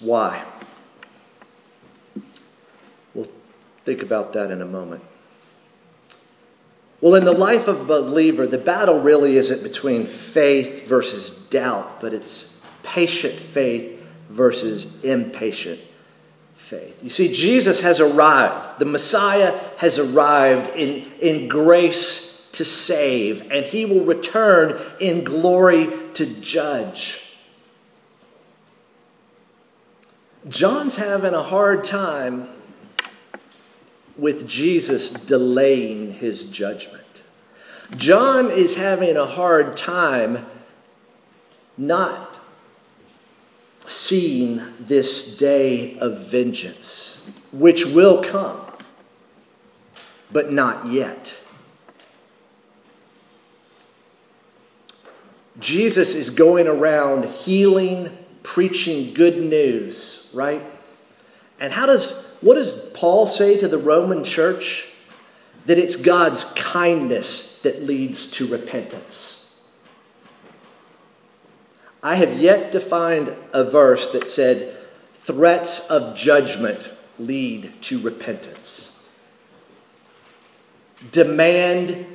Why? 0.01 0.45
We'll 3.15 3.27
think 3.85 4.03
about 4.03 4.33
that 4.35 4.51
in 4.51 4.63
a 4.63 4.67
moment. 4.67 5.03
Well, 7.01 7.15
in 7.15 7.25
the 7.25 7.33
life 7.33 7.69
of 7.69 7.81
a 7.81 7.85
believer, 7.85 8.47
the 8.47 8.59
battle 8.59 9.01
really 9.01 9.37
isn't 9.37 9.63
between 9.63 10.05
faith 10.05 10.87
versus 10.87 11.31
doubt, 11.31 12.01
but 12.01 12.13
it's 12.13 12.57
patient 12.83 13.35
faith 13.35 14.05
versus 14.29 15.03
impatient 15.05 15.81
faith. 16.55 17.03
You 17.03 17.11
see, 17.11 17.33
Jesus 17.33 17.81
has 17.81 18.01
arrived. 18.01 18.79
The 18.79 18.85
Messiah 18.85 19.59
has 19.79 19.99
arrived 19.99 20.77
in, 20.77 21.11
in 21.21 21.49
grace 21.49 22.28
to 22.53 22.65
save, 22.65 23.51
and 23.51 23.65
he 23.65 23.85
will 23.85 24.05
return 24.05 24.81
in 25.01 25.25
glory 25.25 25.89
to 26.15 26.27
judge. 26.41 27.25
John's 30.49 30.97
having 30.97 31.35
a 31.35 31.43
hard 31.43 31.85
time 31.85 32.49
with 34.17 34.49
Jesus 34.49 35.11
delaying 35.11 36.13
his 36.13 36.45
judgment. 36.51 37.05
John 37.97 38.51
is 38.51 38.77
having 38.77 39.17
a 39.17 39.27
hard 39.27 39.77
time 39.77 40.47
not 41.77 42.41
seeing 43.87 44.61
this 44.79 45.37
day 45.37 45.99
of 45.99 46.29
vengeance, 46.29 47.31
which 47.53 47.87
will 47.87 48.23
come, 48.23 48.61
but 50.31 50.53
not 50.53 50.87
yet. 50.87 51.38
Jesus 55.59 56.15
is 56.15 56.31
going 56.31 56.69
around 56.69 57.25
healing, 57.25 58.17
preaching 58.43 59.13
good 59.15 59.43
news, 59.43 60.31
right? 60.33 60.63
And 61.59 61.73
how 61.73 61.87
does 61.87 62.37
what 62.41 62.55
does 62.55 62.91
Paul 62.95 63.27
say 63.27 63.59
to 63.59 63.69
the 63.69 63.79
Roman 63.79 64.25
church? 64.25 64.89
That 65.67 65.79
it's 65.79 65.97
God's 65.97 66.45
kindness 66.45 67.61
that 67.61 67.83
leads 67.83 68.27
to 68.33 68.47
repentance. 68.47 69.61
I 72.03 72.15
have 72.15 72.39
yet 72.39 72.73
to 72.73 72.81
find 72.81 73.35
a 73.53 73.65
verse 73.65 74.09
that 74.09 74.27
said 74.27 74.77
threats 75.13 75.91
of 75.91 76.17
judgment 76.17 76.93
lead 77.19 77.73
to 77.83 77.99
repentance. 77.99 79.07
Demand 81.11 82.07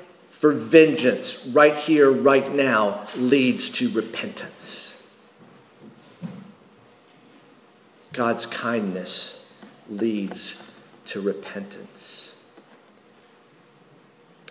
for 0.44 0.52
vengeance 0.52 1.48
right 1.54 1.78
here, 1.78 2.12
right 2.12 2.54
now, 2.54 3.08
leads 3.16 3.70
to 3.70 3.88
repentance. 3.92 5.02
God's 8.12 8.46
kindness 8.46 9.48
leads 9.90 10.62
to 11.06 11.22
repentance. 11.22 12.36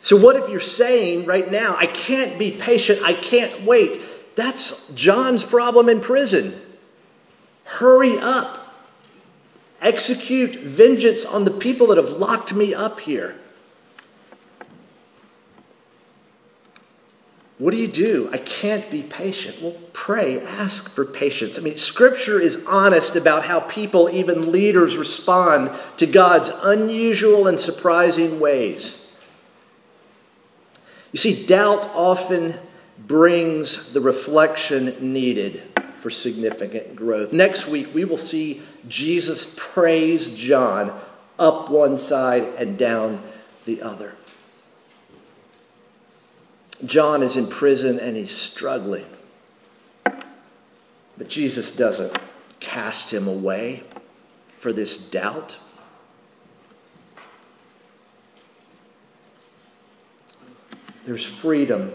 So, 0.00 0.16
what 0.16 0.36
if 0.36 0.48
you're 0.48 0.60
saying 0.60 1.26
right 1.26 1.50
now, 1.50 1.76
I 1.76 1.84
can't 1.84 2.38
be 2.38 2.52
patient, 2.52 3.02
I 3.02 3.12
can't 3.12 3.64
wait? 3.64 4.00
That's 4.34 4.90
John's 4.94 5.44
problem 5.44 5.90
in 5.90 6.00
prison. 6.00 6.58
Hurry 7.64 8.16
up. 8.18 8.74
Execute 9.82 10.54
vengeance 10.58 11.26
on 11.26 11.44
the 11.44 11.50
people 11.50 11.88
that 11.88 11.98
have 11.98 12.12
locked 12.12 12.54
me 12.54 12.72
up 12.72 13.00
here. 13.00 13.36
What 17.62 17.70
do 17.70 17.76
you 17.76 17.86
do? 17.86 18.28
I 18.32 18.38
can't 18.38 18.90
be 18.90 19.04
patient. 19.04 19.62
Well, 19.62 19.76
pray, 19.92 20.40
ask 20.40 20.90
for 20.90 21.04
patience. 21.04 21.60
I 21.60 21.62
mean, 21.62 21.78
Scripture 21.78 22.40
is 22.40 22.66
honest 22.66 23.14
about 23.14 23.44
how 23.44 23.60
people, 23.60 24.10
even 24.10 24.50
leaders, 24.50 24.96
respond 24.96 25.70
to 25.98 26.06
God's 26.06 26.50
unusual 26.64 27.46
and 27.46 27.60
surprising 27.60 28.40
ways. 28.40 29.08
You 31.12 31.20
see, 31.20 31.46
doubt 31.46 31.88
often 31.94 32.54
brings 32.98 33.92
the 33.92 34.00
reflection 34.00 34.96
needed 35.12 35.62
for 36.00 36.10
significant 36.10 36.96
growth. 36.96 37.32
Next 37.32 37.68
week, 37.68 37.94
we 37.94 38.04
will 38.04 38.16
see 38.16 38.60
Jesus 38.88 39.54
praise 39.56 40.34
John 40.34 41.00
up 41.38 41.70
one 41.70 41.96
side 41.96 42.42
and 42.58 42.76
down 42.76 43.22
the 43.66 43.82
other. 43.82 44.16
John 46.84 47.22
is 47.22 47.36
in 47.36 47.46
prison 47.46 48.00
and 48.00 48.16
he's 48.16 48.36
struggling. 48.36 49.06
But 50.04 51.28
Jesus 51.28 51.70
doesn't 51.74 52.16
cast 52.58 53.12
him 53.12 53.28
away 53.28 53.84
for 54.58 54.72
this 54.72 54.96
doubt. 54.96 55.58
There's 61.04 61.24
freedom 61.24 61.92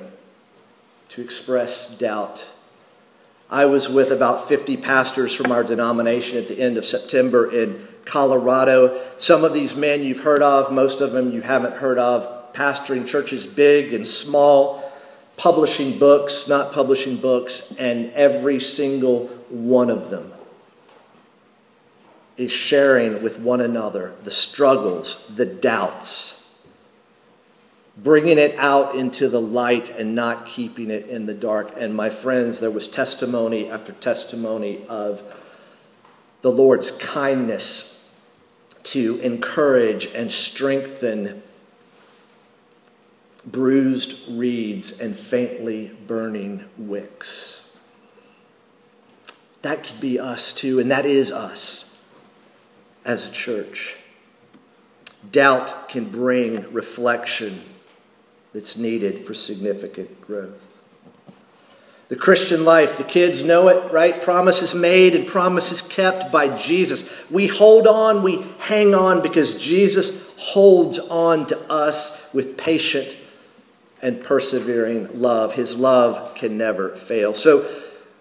to 1.10 1.22
express 1.22 1.98
doubt. 1.98 2.48
I 3.50 3.66
was 3.66 3.88
with 3.88 4.12
about 4.12 4.48
50 4.48 4.78
pastors 4.78 5.34
from 5.34 5.52
our 5.52 5.64
denomination 5.64 6.38
at 6.38 6.50
the 6.50 6.60
end 6.60 6.78
of 6.78 6.84
September 6.84 7.50
in 7.50 7.88
Colorado. 8.04 9.02
Some 9.18 9.46
of 9.46 9.54
these 9.54 9.76
men 9.76 10.04
you've 10.04 10.20
heard 10.20 10.42
of, 10.42 10.72
most 10.72 11.00
of 11.00 11.14
them 11.14 11.32
you 11.32 11.42
haven't 11.42 11.76
heard 11.76 11.98
of 11.98 12.37
pastoring 12.58 13.06
churches 13.08 13.46
big 13.46 13.94
and 13.94 14.08
small, 14.08 14.92
publishing 15.38 16.00
books, 16.00 16.48
not 16.48 16.74
publishing 16.74 17.18
books, 17.18 17.72
and 17.78 18.12
every 18.14 18.60
single 18.60 19.28
one 19.50 19.92
of 19.92 20.10
them 20.10 20.34
is 22.36 22.52
sharing 22.52 23.22
with 23.22 23.40
one 23.40 23.62
another 23.62 24.16
the 24.24 24.32
struggles, 24.32 25.26
the 25.28 25.46
doubts, 25.46 26.56
bringing 27.96 28.40
it 28.40 28.56
out 28.58 28.96
into 28.96 29.28
the 29.28 29.42
light 29.42 29.90
and 29.90 30.16
not 30.16 30.48
keeping 30.48 30.90
it 30.90 31.08
in 31.08 31.28
the 31.28 31.34
dark. 31.34 31.72
And 31.78 31.96
my 31.96 32.10
friends, 32.10 32.60
there 32.60 32.72
was 32.72 32.88
testimony 32.88 33.70
after 33.70 33.92
testimony 33.94 34.84
of 34.88 35.22
the 36.42 36.52
Lord's 36.52 36.92
kindness 36.92 37.94
to 38.84 39.20
encourage 39.20 40.08
and 40.08 40.32
strengthen 40.32 41.44
bruised 43.48 44.30
reeds 44.30 45.00
and 45.00 45.16
faintly 45.16 45.92
burning 46.06 46.66
wicks. 46.78 47.66
That 49.62 49.84
could 49.84 50.00
be 50.00 50.20
us 50.20 50.54
too, 50.54 50.80
and 50.80 50.92
that 50.92 51.06
is 51.06 51.32
us 51.32 52.06
as 53.06 53.26
a 53.26 53.32
church. 53.32 53.96
Doubt 55.32 55.90
can 55.90 56.10
bring 56.10 56.72
reflection 56.72 57.62
that's 58.54 58.78
needed 58.78 59.26
for 59.26 59.34
significant 59.34 60.22
growth. 60.22 60.64
The 62.10 62.16
Christian 62.16 62.64
life, 62.64 62.98
the 62.98 63.04
kids 63.04 63.44
know 63.44 63.68
it, 63.68 63.92
right? 63.92 64.22
Promises 64.22 64.74
made 64.74 65.14
and 65.14 65.28
promises 65.28 65.82
kept 65.82 66.32
by 66.32 66.56
Jesus. 66.56 67.14
We 67.30 67.48
hold 67.48 67.86
on, 67.86 68.24
we 68.24 68.46
hang 68.60 68.96
on 68.96 69.22
because 69.22 69.62
Jesus 69.62 70.34
holds 70.38 71.00
on 71.00 71.48
to 71.48 71.60
us 71.70 72.34
with 72.34 72.58
patient 72.58 73.18
and 74.08 74.24
persevering 74.24 75.22
love. 75.22 75.54
His 75.54 75.78
love 75.78 76.34
can 76.34 76.58
never 76.58 76.96
fail. 76.96 77.34
So, 77.34 77.68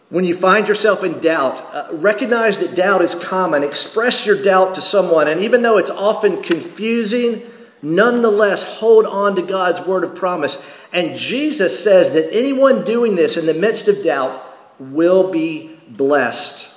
when 0.08 0.24
you 0.24 0.36
find 0.36 0.68
yourself 0.68 1.02
in 1.02 1.20
doubt, 1.20 1.60
uh, 1.74 1.88
recognize 1.92 2.58
that 2.58 2.76
doubt 2.76 3.02
is 3.02 3.14
common. 3.14 3.64
Express 3.64 4.24
your 4.24 4.40
doubt 4.40 4.74
to 4.74 4.82
someone, 4.82 5.26
and 5.28 5.40
even 5.40 5.62
though 5.62 5.78
it's 5.78 5.90
often 5.90 6.42
confusing, 6.42 7.42
nonetheless 7.82 8.78
hold 8.78 9.06
on 9.06 9.34
to 9.36 9.42
God's 9.42 9.80
word 9.80 10.04
of 10.04 10.14
promise. 10.14 10.64
And 10.92 11.16
Jesus 11.16 11.82
says 11.82 12.12
that 12.12 12.32
anyone 12.32 12.84
doing 12.84 13.16
this 13.16 13.36
in 13.36 13.46
the 13.46 13.54
midst 13.54 13.88
of 13.88 14.02
doubt 14.04 14.42
will 14.78 15.30
be 15.30 15.76
blessed. 15.88 16.72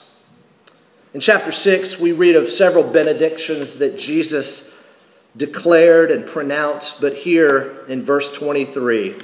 In 1.13 1.21
chapter 1.21 1.51
6, 1.51 1.99
we 1.99 2.11
read 2.11 2.35
of 2.35 2.49
several 2.49 2.83
benedictions 2.83 3.77
that 3.77 3.97
Jesus 3.97 4.78
declared 5.39 6.11
and 6.11 6.27
pronounced, 6.27 6.99
but 6.99 7.15
here 7.15 7.83
in 7.87 8.03
verse 8.03 8.29
23, 8.31 9.15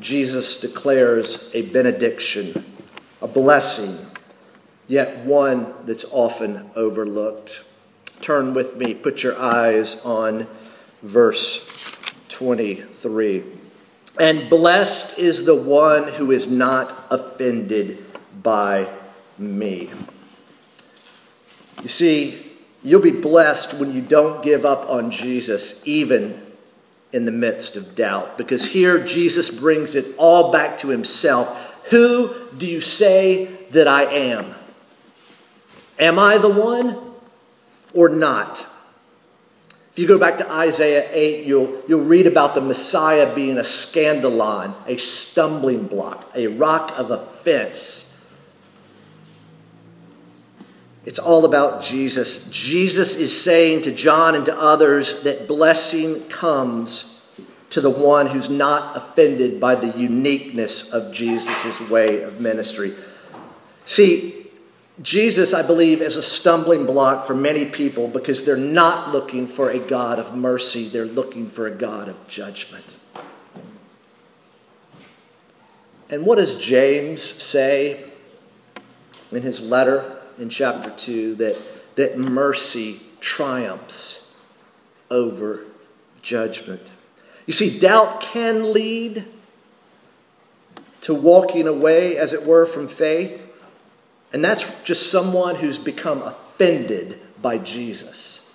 Jesus 0.00 0.60
declares 0.60 1.50
a 1.54 1.62
benediction 1.62 2.64
a 3.22 3.26
blessing, 3.26 3.96
yet 4.86 5.24
one 5.24 5.72
that's 5.86 6.04
often 6.10 6.70
overlooked. 6.76 7.64
Turn 8.20 8.52
with 8.52 8.76
me, 8.76 8.94
put 8.94 9.22
your 9.22 9.38
eyes 9.38 10.04
on 10.04 10.46
verse 11.02 11.96
23. 12.28 13.42
And 14.20 14.50
blessed 14.50 15.18
is 15.18 15.44
the 15.44 15.54
one 15.54 16.08
who 16.08 16.30
is 16.30 16.50
not 16.50 17.06
offended 17.10 18.04
by 18.42 18.88
me. 19.38 19.90
You 21.82 21.88
see, 21.88 22.45
you'll 22.82 23.00
be 23.00 23.10
blessed 23.10 23.74
when 23.74 23.92
you 23.92 24.00
don't 24.00 24.42
give 24.42 24.64
up 24.64 24.88
on 24.88 25.10
Jesus, 25.10 25.82
even 25.86 26.42
in 27.12 27.24
the 27.24 27.32
midst 27.32 27.76
of 27.76 27.94
doubt, 27.94 28.36
because 28.36 28.64
here 28.64 29.04
Jesus 29.04 29.48
brings 29.50 29.94
it 29.94 30.14
all 30.18 30.52
back 30.52 30.78
to 30.78 30.88
himself 30.88 31.62
who 31.90 32.34
do 32.56 32.66
you 32.66 32.80
say 32.80 33.46
that 33.70 33.86
I 33.86 34.04
am? 34.04 34.54
Am 35.98 36.18
I 36.18 36.38
the 36.38 36.48
one 36.48 36.98
or 37.94 38.08
not? 38.08 38.66
If 39.92 40.00
you 40.00 40.06
go 40.06 40.18
back 40.18 40.38
to 40.38 40.52
Isaiah 40.52 41.08
8, 41.10 41.46
you'll, 41.46 41.82
you'll 41.88 42.04
read 42.04 42.26
about 42.26 42.54
the 42.54 42.60
Messiah 42.60 43.34
being 43.34 43.56
a 43.56 43.62
scandalon, 43.62 44.74
a 44.86 44.98
stumbling 44.98 45.86
block, 45.86 46.30
a 46.34 46.48
rock 46.48 46.92
of 46.98 47.10
offense. 47.10 48.05
It's 51.06 51.20
all 51.20 51.44
about 51.44 51.84
Jesus. 51.84 52.50
Jesus 52.50 53.14
is 53.14 53.40
saying 53.40 53.82
to 53.82 53.92
John 53.92 54.34
and 54.34 54.44
to 54.46 54.60
others 54.60 55.22
that 55.22 55.46
blessing 55.46 56.28
comes 56.28 57.22
to 57.70 57.80
the 57.80 57.90
one 57.90 58.26
who's 58.26 58.50
not 58.50 58.96
offended 58.96 59.60
by 59.60 59.76
the 59.76 59.96
uniqueness 59.98 60.92
of 60.92 61.12
Jesus' 61.12 61.80
way 61.88 62.22
of 62.22 62.40
ministry. 62.40 62.92
See, 63.84 64.48
Jesus, 65.00 65.54
I 65.54 65.62
believe, 65.62 66.02
is 66.02 66.16
a 66.16 66.22
stumbling 66.22 66.86
block 66.86 67.24
for 67.24 67.34
many 67.34 67.66
people 67.66 68.08
because 68.08 68.44
they're 68.44 68.56
not 68.56 69.12
looking 69.12 69.46
for 69.46 69.70
a 69.70 69.78
God 69.78 70.18
of 70.18 70.34
mercy, 70.34 70.88
they're 70.88 71.04
looking 71.04 71.48
for 71.48 71.68
a 71.68 71.70
God 71.70 72.08
of 72.08 72.26
judgment. 72.26 72.96
And 76.10 76.26
what 76.26 76.36
does 76.36 76.60
James 76.60 77.22
say 77.22 78.10
in 79.30 79.42
his 79.42 79.60
letter 79.60 80.15
in 80.38 80.48
chapter 80.48 80.90
2 80.90 81.36
that, 81.36 81.56
that 81.96 82.18
mercy 82.18 83.00
triumphs 83.20 84.34
over 85.10 85.64
judgment? 86.22 86.82
You 87.46 87.52
see, 87.52 87.78
doubt 87.78 88.20
can 88.20 88.72
lead 88.72 89.24
to 91.02 91.14
walking 91.14 91.68
away, 91.68 92.16
as 92.16 92.32
it 92.32 92.44
were, 92.44 92.66
from 92.66 92.88
faith. 92.88 93.52
And 94.32 94.44
that's 94.44 94.82
just 94.82 95.10
someone 95.10 95.54
who's 95.54 95.78
become 95.78 96.20
offended 96.20 97.20
by 97.40 97.58
Jesus. 97.58 98.52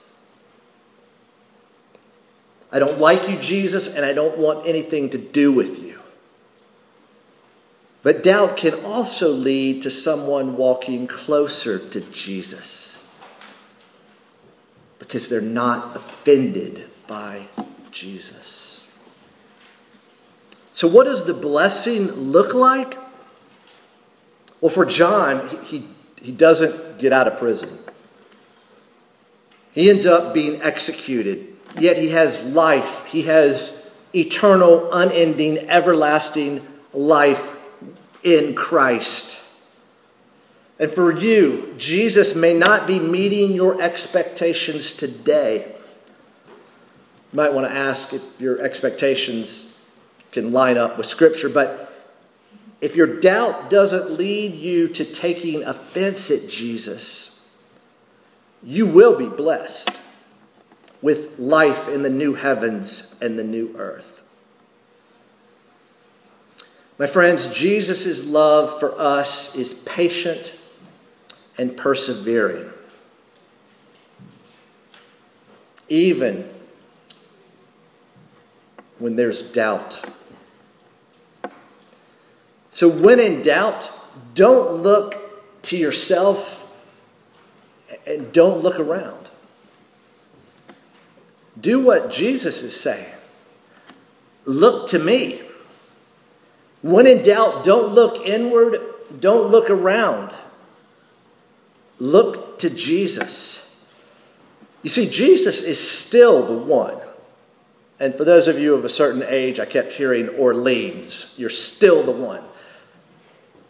I 2.71 2.79
don't 2.79 2.99
like 2.99 3.29
you, 3.29 3.37
Jesus, 3.37 3.95
and 3.95 4.05
I 4.05 4.13
don't 4.13 4.37
want 4.37 4.67
anything 4.67 5.09
to 5.11 5.17
do 5.17 5.51
with 5.51 5.81
you. 5.81 5.90
But 8.03 8.23
doubt 8.23 8.57
can 8.57 8.83
also 8.83 9.29
lead 9.29 9.83
to 9.83 9.91
someone 9.91 10.57
walking 10.57 11.07
closer 11.07 11.77
to 11.77 12.01
Jesus 12.01 12.97
because 14.97 15.27
they're 15.27 15.41
not 15.41 15.95
offended 15.95 16.89
by 17.05 17.47
Jesus. 17.91 18.83
So, 20.73 20.87
what 20.87 21.03
does 21.03 21.25
the 21.25 21.33
blessing 21.33 22.07
look 22.11 22.55
like? 22.55 22.97
Well, 24.61 24.71
for 24.71 24.85
John, 24.85 25.47
he, 25.65 25.87
he 26.21 26.31
doesn't 26.31 26.97
get 26.97 27.13
out 27.13 27.27
of 27.27 27.37
prison. 27.37 27.77
He 29.73 29.89
ends 29.89 30.05
up 30.05 30.33
being 30.33 30.61
executed, 30.61 31.55
yet 31.77 31.97
he 31.97 32.09
has 32.09 32.43
life. 32.43 33.05
He 33.05 33.23
has 33.23 33.89
eternal, 34.13 34.91
unending, 34.91 35.69
everlasting 35.69 36.65
life 36.93 37.60
in 38.23 38.55
Christ. 38.55 39.39
And 40.79 40.89
for 40.89 41.15
you, 41.15 41.73
Jesus 41.77 42.35
may 42.35 42.53
not 42.53 42.87
be 42.87 42.99
meeting 42.99 43.51
your 43.51 43.81
expectations 43.81 44.93
today. 44.93 45.75
You 47.31 47.37
might 47.37 47.53
want 47.53 47.67
to 47.67 47.73
ask 47.73 48.13
if 48.13 48.23
your 48.39 48.59
expectations 48.61 49.79
can 50.31 50.51
line 50.51 50.77
up 50.77 50.97
with 50.97 51.05
Scripture. 51.05 51.49
But 51.49 51.93
if 52.81 52.95
your 52.95 53.19
doubt 53.19 53.69
doesn't 53.69 54.11
lead 54.11 54.53
you 54.55 54.87
to 54.89 55.05
taking 55.05 55.63
offense 55.63 56.31
at 56.31 56.49
Jesus, 56.49 57.39
you 58.63 58.87
will 58.87 59.17
be 59.17 59.27
blessed 59.27 60.01
with 61.01 61.37
life 61.37 61.87
in 61.87 62.01
the 62.01 62.09
new 62.09 62.33
heavens 62.33 63.17
and 63.21 63.37
the 63.37 63.43
new 63.43 63.73
earth. 63.77 64.20
My 67.01 67.07
friends, 67.07 67.47
Jesus' 67.47 68.27
love 68.27 68.79
for 68.79 68.93
us 68.95 69.55
is 69.55 69.73
patient 69.73 70.53
and 71.57 71.75
persevering. 71.75 72.69
Even 75.89 76.47
when 78.99 79.15
there's 79.15 79.41
doubt. 79.41 80.05
So, 82.69 82.87
when 82.87 83.19
in 83.19 83.41
doubt, 83.41 83.91
don't 84.35 84.83
look 84.83 85.15
to 85.63 85.77
yourself 85.77 86.71
and 88.05 88.31
don't 88.31 88.61
look 88.61 88.79
around. 88.79 89.31
Do 91.59 91.79
what 91.83 92.11
Jesus 92.11 92.61
is 92.61 92.79
saying. 92.79 93.11
Look 94.45 94.87
to 94.89 94.99
me. 94.99 95.41
When 96.81 97.07
in 97.07 97.23
doubt, 97.23 97.63
don't 97.63 97.93
look 97.93 98.25
inward, 98.25 98.77
don't 99.19 99.51
look 99.51 99.69
around. 99.69 100.35
Look 101.99 102.59
to 102.59 102.69
Jesus. 102.69 103.75
You 104.81 104.89
see, 104.89 105.07
Jesus 105.07 105.61
is 105.61 105.79
still 105.79 106.43
the 106.43 106.53
one. 106.53 106.97
And 107.99 108.15
for 108.15 108.25
those 108.25 108.47
of 108.47 108.57
you 108.57 108.73
of 108.73 108.83
a 108.83 108.89
certain 108.89 109.23
age, 109.27 109.59
I 109.59 109.65
kept 109.65 109.91
hearing 109.91 110.29
Orleans. 110.29 111.35
You're 111.37 111.51
still 111.51 112.01
the 112.01 112.11
one. 112.11 112.43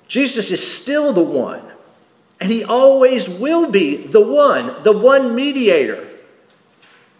Jesus 0.07 0.51
is 0.51 0.65
still 0.65 1.13
the 1.13 1.23
one, 1.23 1.61
and 2.41 2.51
he 2.51 2.65
always 2.65 3.29
will 3.29 3.71
be 3.71 3.95
the 3.95 4.19
one, 4.19 4.83
the 4.83 4.97
one 4.97 5.35
mediator, 5.35 6.05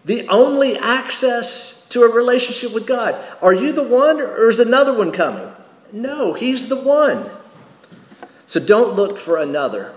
the 0.04 0.28
only 0.28 0.78
access 0.78 1.88
to 1.88 2.02
a 2.04 2.10
relationship 2.10 2.74
with 2.74 2.86
God. 2.86 3.16
Are 3.42 3.54
you 3.54 3.72
the 3.72 3.84
one, 3.84 4.20
or 4.20 4.50
is 4.50 4.60
another 4.60 4.94
one 4.94 5.14
coming? 5.14 5.51
No, 5.92 6.34
he's 6.34 6.68
the 6.68 6.80
one. 6.80 7.30
So 8.46 8.60
don't 8.60 8.96
look 8.96 9.18
for 9.18 9.38
another. 9.38 9.94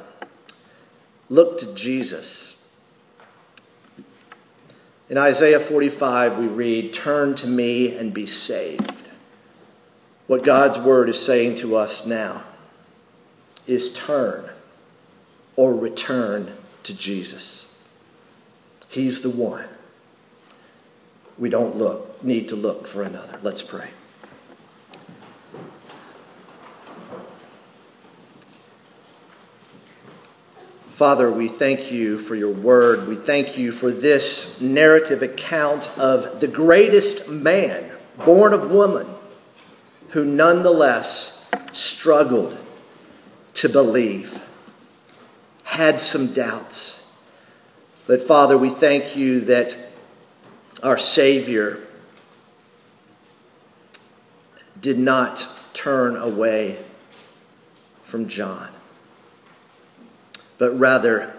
Look 1.28 1.58
to 1.58 1.74
Jesus. 1.74 2.68
In 5.08 5.18
Isaiah 5.18 5.60
45, 5.60 6.38
we 6.38 6.46
read, 6.46 6.92
Turn 6.92 7.34
to 7.36 7.46
me 7.46 7.96
and 7.96 8.12
be 8.12 8.26
saved. 8.26 9.08
What 10.26 10.42
God's 10.42 10.78
word 10.78 11.08
is 11.08 11.20
saying 11.20 11.56
to 11.56 11.76
us 11.76 12.06
now 12.06 12.42
is 13.66 13.92
turn 13.92 14.50
or 15.56 15.74
return 15.74 16.52
to 16.84 16.96
Jesus. 16.96 17.82
He's 18.88 19.22
the 19.22 19.30
one. 19.30 19.66
we 21.36 21.48
don't 21.48 21.76
look, 21.76 22.22
need 22.22 22.48
to 22.48 22.56
look 22.56 22.86
for 22.86 23.02
another. 23.02 23.40
Let's 23.42 23.62
pray. 23.62 23.90
Father, 30.94 31.28
we 31.28 31.48
thank 31.48 31.90
you 31.90 32.18
for 32.18 32.36
your 32.36 32.52
word. 32.52 33.08
We 33.08 33.16
thank 33.16 33.58
you 33.58 33.72
for 33.72 33.90
this 33.90 34.60
narrative 34.60 35.24
account 35.24 35.90
of 35.98 36.38
the 36.38 36.46
greatest 36.46 37.28
man 37.28 37.90
born 38.24 38.52
of 38.52 38.70
woman 38.70 39.08
who 40.10 40.24
nonetheless 40.24 41.50
struggled 41.72 42.56
to 43.54 43.68
believe, 43.68 44.40
had 45.64 46.00
some 46.00 46.32
doubts. 46.32 47.10
But 48.06 48.22
Father, 48.22 48.56
we 48.56 48.70
thank 48.70 49.16
you 49.16 49.40
that 49.40 49.76
our 50.80 50.96
Savior 50.96 51.80
did 54.80 55.00
not 55.00 55.44
turn 55.72 56.14
away 56.16 56.78
from 58.04 58.28
John 58.28 58.73
but 60.64 60.78
rather, 60.78 61.30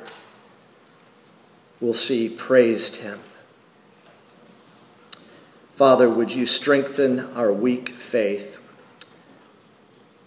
we'll 1.82 1.95
see, 1.95 2.30
praised 2.30 2.97
him. 2.97 3.19
Father, 5.76 6.07
would 6.07 6.32
you 6.32 6.45
strengthen 6.45 7.21
our 7.34 7.51
weak 7.51 7.89
faith? 7.89 8.59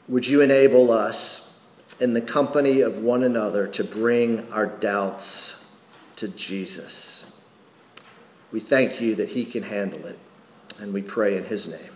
Would 0.08 0.26
you 0.26 0.40
enable 0.40 0.90
us 0.90 1.62
in 2.00 2.12
the 2.12 2.20
company 2.20 2.80
of 2.80 2.98
one 2.98 3.22
another 3.22 3.68
to 3.68 3.84
bring 3.84 4.50
our 4.50 4.66
doubts 4.66 5.76
to 6.16 6.26
Jesus? 6.26 7.40
We 8.50 8.58
thank 8.58 9.00
you 9.00 9.14
that 9.14 9.28
he 9.28 9.44
can 9.44 9.62
handle 9.62 10.06
it, 10.06 10.18
and 10.80 10.92
we 10.92 11.02
pray 11.02 11.36
in 11.36 11.44
his 11.44 11.68
name. 11.68 11.92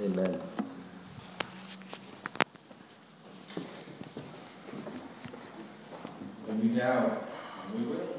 Amen. 0.00 0.40
When 6.54 6.70
you 6.70 6.78
doubt, 6.78 7.28
we 7.76 7.84
will. 7.84 8.13